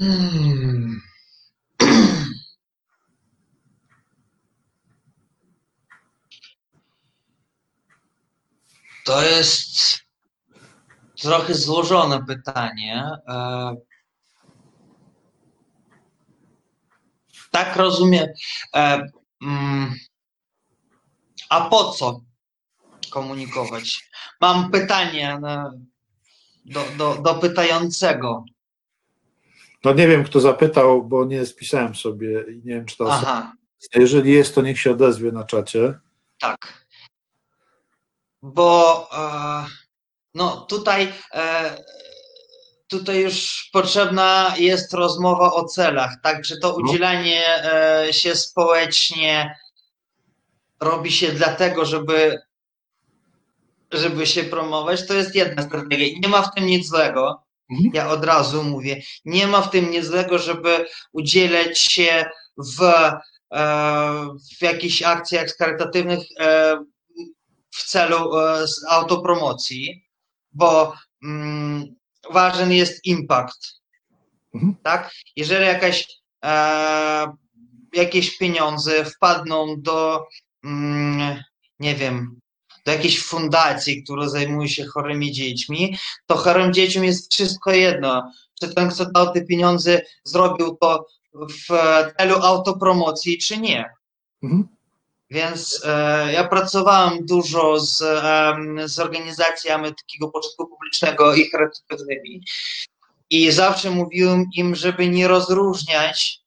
[0.02, 1.02] Hmm.
[9.08, 10.00] To jest
[11.22, 13.10] trochę złożone pytanie.
[13.30, 13.76] E,
[17.52, 18.28] tak rozumiem.
[18.76, 19.96] E, mm,
[21.50, 22.22] a po co
[23.10, 24.10] komunikować?
[24.42, 25.40] Mam pytanie
[26.66, 28.46] do, do, do pytającego.
[29.84, 33.54] No nie wiem, kto zapytał, bo nie spisałem sobie i nie wiem, czy to osoba.
[33.96, 36.00] Jeżeli jest, to niech się odezwie na czacie.
[36.40, 36.87] Tak
[38.54, 39.66] bo e,
[40.34, 41.78] no tutaj, e,
[42.88, 46.42] tutaj już potrzebna jest rozmowa o celach, tak?
[46.42, 46.76] Czy to no.
[46.76, 49.56] udzielanie e, się społecznie
[50.80, 52.40] robi się dlatego, żeby,
[53.92, 56.20] żeby się promować, to jest jedna strategia.
[56.24, 57.44] Nie ma w tym nic złego.
[57.72, 57.92] Mhm.
[57.94, 62.26] Ja od razu mówię, nie ma w tym nic złego, żeby udzielać się
[62.58, 62.94] w,
[64.58, 66.20] w jakichś akcjach charytatywnych
[67.78, 70.06] w celu e, autopromocji,
[70.52, 71.96] bo mm,
[72.32, 73.82] ważny jest impact.
[74.54, 74.76] Mhm.
[74.84, 75.12] Tak?
[75.36, 76.08] Jeżeli jakaś,
[76.46, 77.34] e,
[77.94, 80.26] jakieś pieniądze wpadną do,
[80.64, 81.44] mm,
[81.80, 82.40] nie wiem,
[82.86, 88.32] do jakiejś fundacji, która zajmuje się chorymi dziećmi, to chorym dzieciom jest wszystko jedno.
[88.60, 91.68] Czy ten, kto dał te pieniądze, zrobił to w
[92.18, 93.90] celu autopromocji, czy nie.
[94.44, 94.77] Mhm.
[95.30, 98.56] Więc e, ja pracowałem dużo z, e,
[98.86, 102.44] z organizacjami takiego pożytku publicznego i charytatywnymi
[103.30, 106.40] i zawsze mówiłem im, żeby nie rozróżniać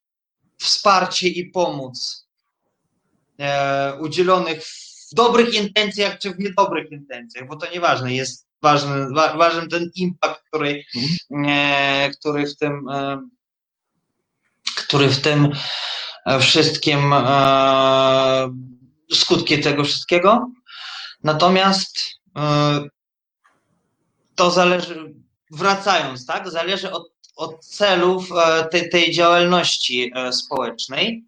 [0.59, 2.27] wsparcie i pomoc
[3.39, 4.65] e, udzielonych
[5.11, 9.91] w dobrych intencjach czy w niedobrych intencjach, bo to nieważne, jest ważny, wa, ważny ten
[9.95, 11.45] impact, który, mhm.
[11.49, 13.29] e, który w tym e,
[14.77, 15.49] który w tym
[16.41, 18.49] wszystkim e,
[19.13, 20.51] skutki tego wszystkiego.
[21.25, 22.81] Natomiast e,
[24.35, 25.15] to zależy,
[25.51, 31.25] wracając, tak, zależy od od celów e, tej, tej działalności e, społecznej,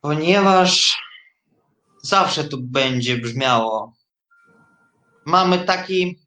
[0.00, 0.98] ponieważ
[2.02, 3.92] zawsze tu będzie brzmiało.
[5.26, 6.18] Mamy taki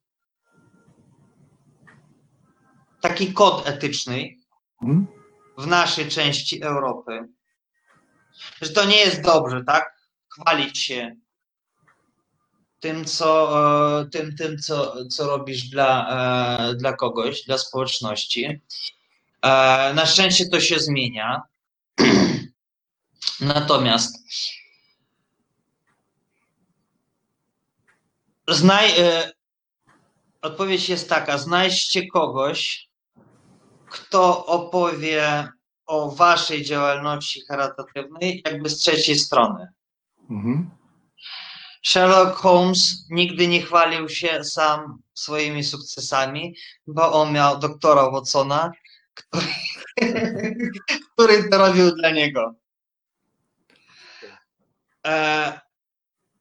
[3.02, 4.30] taki kod etyczny
[4.82, 5.08] Mhm.
[5.58, 7.28] W naszej części Europy,
[8.62, 9.94] że to nie jest dobrze, tak?
[10.30, 11.16] Chwalić się
[12.80, 13.60] tym, co,
[14.02, 16.08] e, tym, tym co, co robisz dla,
[16.70, 18.62] e, dla kogoś, dla społeczności.
[19.42, 21.42] E, Na szczęście to się zmienia.
[23.40, 24.16] Natomiast
[28.48, 28.92] znaj,
[30.42, 32.90] odpowiedź jest taka: znajdźcie kogoś,
[33.94, 35.48] kto opowie
[35.86, 39.68] o waszej działalności charytatywnej, jakby z trzeciej strony.
[40.30, 40.70] Mhm.
[41.86, 46.56] Sherlock Holmes nigdy nie chwalił się sam swoimi sukcesami,
[46.88, 48.72] bo on miał doktora Watsona,
[49.14, 49.46] który,
[51.14, 52.56] który to robił dla niego.
[55.08, 55.60] E,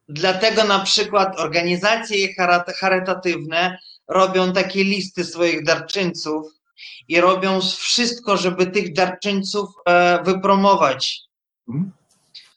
[0.09, 3.79] dlatego na przykład organizacje charyta- charytatywne
[4.09, 6.62] robią takie listy swoich darczyńców
[7.09, 11.21] i robią wszystko, żeby tych darczyńców e, wypromować
[11.69, 11.93] Mhm.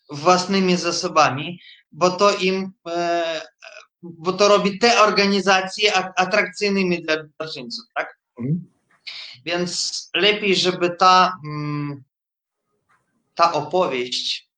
[0.10, 1.60] własnymi zasobami,
[1.92, 3.42] bo to im, e,
[4.04, 8.18] bo to robi te organizacje atrakcyjnymi dla darczyńców, tak?
[8.40, 8.72] Mhm.
[9.46, 12.04] Więc lepiej, żeby ta, mm,
[13.36, 14.50] ta opowieść,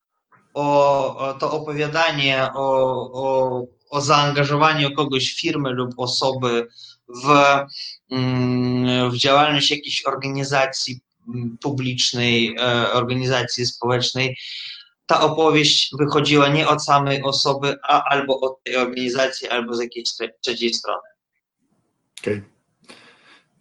[0.54, 2.66] o, to opowiadanie o,
[3.14, 6.68] o, o zaangażowaniu kogoś firmy lub osoby
[7.08, 7.28] w,
[9.12, 14.38] w działalność jakiejś organizacji mm, publicznej, e, organizacji społecznej,
[15.08, 20.10] ta opowieść wychodziła nie od samej osoby, a albo od tej organizacji, albo z jakiejś
[20.42, 21.08] trzeciej strony.
[22.22, 22.42] Okej.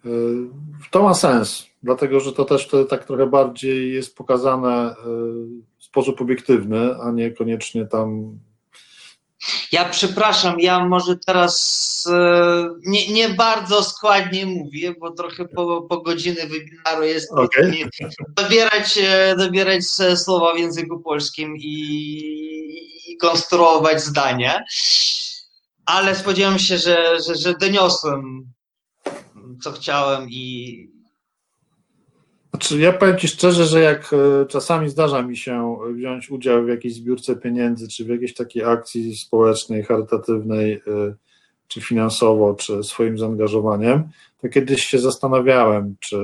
[0.05, 0.49] Y,
[0.91, 4.95] To ma sens, dlatego że to też wtedy tak trochę bardziej jest pokazane y,
[5.77, 8.39] w sposób obiektywny, a nie koniecznie tam.
[9.71, 16.01] Ja przepraszam, ja może teraz e, nie, nie bardzo składnie mówię, bo trochę po, po
[16.01, 17.47] godziny webinaru jest Okej.
[17.49, 17.85] trudniej
[18.37, 19.83] dobierać, e, dobierać
[20.15, 21.79] słowa w języku polskim i,
[23.07, 24.63] i konstruować zdania,
[25.85, 28.53] ale spodziewam się, że, że, że doniosłem
[29.63, 30.96] co chciałem i
[32.57, 36.67] Znaczy, ja powiem Ci szczerze, że jak e, czasami zdarza mi się wziąć udział w
[36.67, 40.79] jakiejś zbiórce pieniędzy, czy w jakiejś takiej akcji społecznej, charytatywnej, e,
[41.67, 44.03] czy finansowo, czy swoim zaangażowaniem,
[44.41, 46.17] to kiedyś się zastanawiałem, czy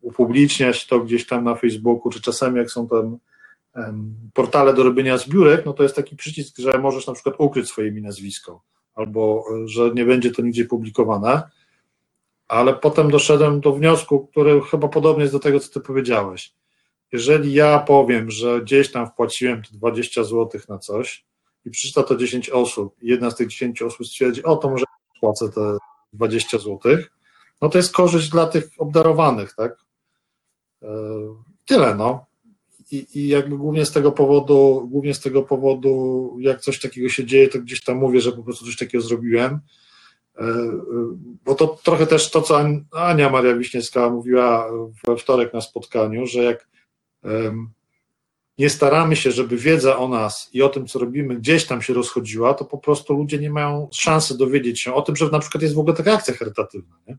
[0.00, 3.18] upubliczniać to gdzieś tam na Facebooku, czy czasami jak są tam
[4.34, 7.92] portale do robienia zbiórek, no to jest taki przycisk, że możesz na przykład ukryć swoje
[7.92, 8.62] nazwisko,
[8.94, 11.42] albo e, że nie będzie to nigdzie publikowane
[12.50, 16.54] ale potem doszedłem do wniosku, który chyba podobny jest do tego, co ty powiedziałeś.
[17.12, 21.24] Jeżeli ja powiem, że gdzieś tam wpłaciłem te 20 zł na coś
[21.64, 24.84] i przeczyta to 10 osób i jedna z tych 10 osób stwierdzi, o to może
[25.20, 25.78] płacę te
[26.12, 26.78] 20 zł,
[27.62, 29.76] no to jest korzyść dla tych obdarowanych, tak?
[30.82, 30.88] Yy,
[31.64, 32.26] Tyle, no.
[32.90, 37.24] I, I jakby głównie z tego powodu, głównie z tego powodu, jak coś takiego się
[37.24, 39.60] dzieje, to gdzieś tam mówię, że po prostu coś takiego zrobiłem.
[40.40, 40.80] E, e,
[41.44, 44.70] Bo to trochę też to, co An- Ania Maria Wiśniewska mówiła
[45.06, 46.68] we wtorek na spotkaniu, że jak
[48.58, 51.94] nie staramy się, żeby wiedza o nas i o tym, co robimy, gdzieś tam się
[51.94, 55.62] rozchodziła, to po prostu ludzie nie mają szansy dowiedzieć się o tym, że na przykład
[55.62, 57.18] jest w ogóle taka akcja charytatywna, nie?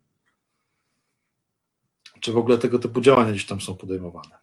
[2.19, 4.37] Czy w ogóle tego typu działania gdzieś tam są podejmowane.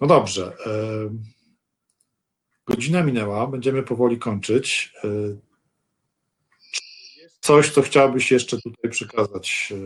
[0.00, 0.56] No dobrze.
[2.66, 4.94] Godzina minęła, będziemy powoli kończyć.
[7.46, 9.76] Coś, co chciałbyś jeszcze tutaj przekazać e,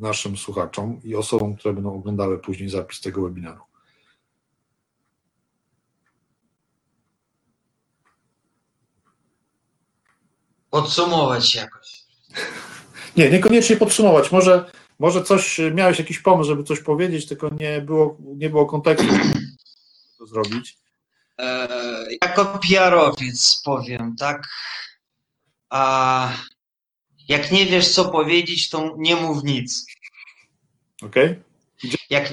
[0.00, 3.60] naszym słuchaczom i osobom, które będą oglądały później zapis tego webinaru?
[10.70, 12.04] podsumować jakoś.
[13.16, 14.32] Nie, niekoniecznie podsumować.
[14.32, 18.66] Może, może coś, e, miałeś jakiś pomysł, żeby coś powiedzieć, tylko nie było, nie było
[18.66, 19.34] kontekstu, żeby
[20.18, 20.78] to zrobić.
[21.38, 21.68] E,
[22.22, 24.48] jako PR-owiec powiem, tak?
[25.70, 26.32] A
[27.30, 29.86] jak nie wiesz, co powiedzieć, to nie mów nic.
[31.02, 31.14] Ok?
[32.10, 32.32] Jak,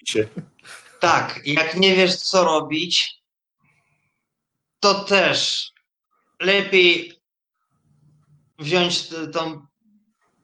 [0.00, 0.28] Idźcie.
[1.00, 3.22] tak, jak nie wiesz, co robić,
[4.80, 5.70] to też
[6.40, 7.12] lepiej
[8.58, 9.66] wziąć tą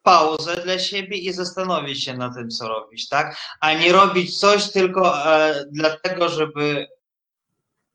[0.02, 3.36] pauzę dla siebie i zastanowić się nad tym, co robić, tak?
[3.60, 6.86] A nie robić coś tylko e, dlatego, żeby,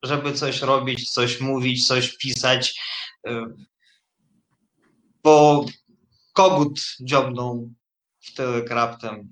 [0.03, 2.79] żeby coś robić, coś mówić, coś pisać,
[3.27, 3.45] e,
[5.23, 5.65] bo
[6.37, 7.69] kogut dziobnął
[8.19, 9.29] w tyłek raptem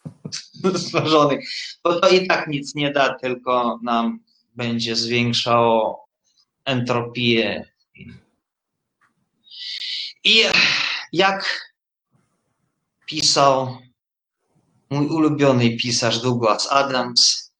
[0.86, 1.48] stworzonych,
[1.84, 4.18] bo to i tak nic nie da, tylko nam
[4.54, 6.08] będzie zwiększało
[6.64, 7.72] entropię.
[10.24, 10.42] I
[11.12, 11.70] jak
[13.06, 13.78] pisał
[14.90, 17.52] mój ulubiony pisarz Douglas Adams,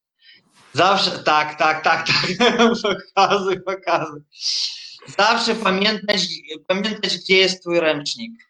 [0.73, 2.17] zawsze, tak, tak, tak, tak,
[3.15, 4.21] pokazuj, pokazuj.
[5.17, 6.21] Zawsze pamiętać,
[6.67, 8.46] pamiętać, gdzie jest twój ręcznik.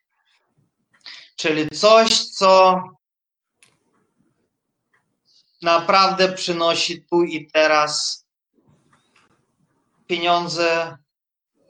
[1.38, 2.82] Czyli coś, co
[5.62, 8.26] naprawdę przynosi tu i teraz
[10.08, 10.98] pieniądze,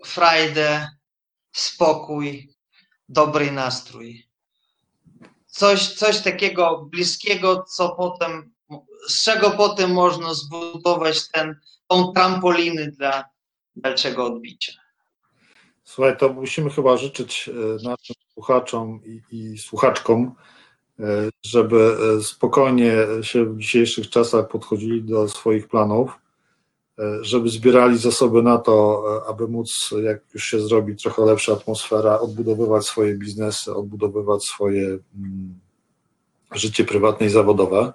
[0.05, 0.88] frajdę,
[1.51, 2.53] spokój,
[3.09, 4.28] dobry nastrój.
[5.47, 8.53] Coś, coś takiego bliskiego, co potem,
[9.09, 13.30] z czego potem można zbudować ten, tą trampoliny dla
[13.76, 14.86] dalszego odbicia.
[15.88, 20.31] Słuchaj, to musimy chyba życzyć e, naszym słuchaczom i, i słuchaczkom,
[20.99, 21.03] e,
[21.45, 26.11] żeby e, spokojnie się w dzisiejszych czasach podchodzili do swoich planów,
[27.21, 32.85] żeby zbierali zasoby na to, aby móc, jak już się zrobi trochę lepsza atmosfera, odbudowywać
[32.85, 35.59] swoje biznesy, odbudowywać swoje mm,
[36.51, 37.93] życie prywatne i zawodowe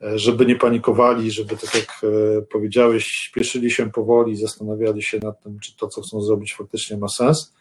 [0.00, 5.58] żeby nie panikowali, żeby tak jak e, powiedziałeś, śpieszyli się powoli, zastanawiali się nad tym,
[5.60, 7.54] czy to, co chcą zrobić, faktycznie ma sens.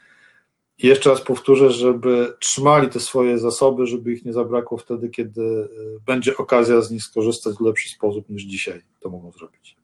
[0.78, 5.42] I jeszcze raz powtórzę, żeby trzymali te swoje zasoby, żeby ich nie zabrakło wtedy, kiedy
[5.42, 9.78] e, będzie okazja z nich skorzystać w lepszy sposób niż dzisiaj to mogą zrobić.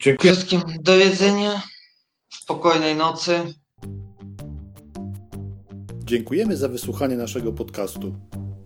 [0.00, 0.32] Dziękuję.
[0.32, 1.62] Wszystkim do jedzenia,
[2.28, 3.54] spokojnej nocy.
[6.04, 8.14] Dziękujemy za wysłuchanie naszego podcastu.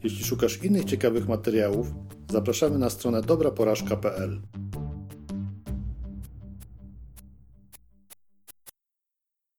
[0.04, 1.86] Jeśli szukasz innych ciekawych materiałów,
[2.32, 4.40] zapraszamy na stronę dobraporażka.pl.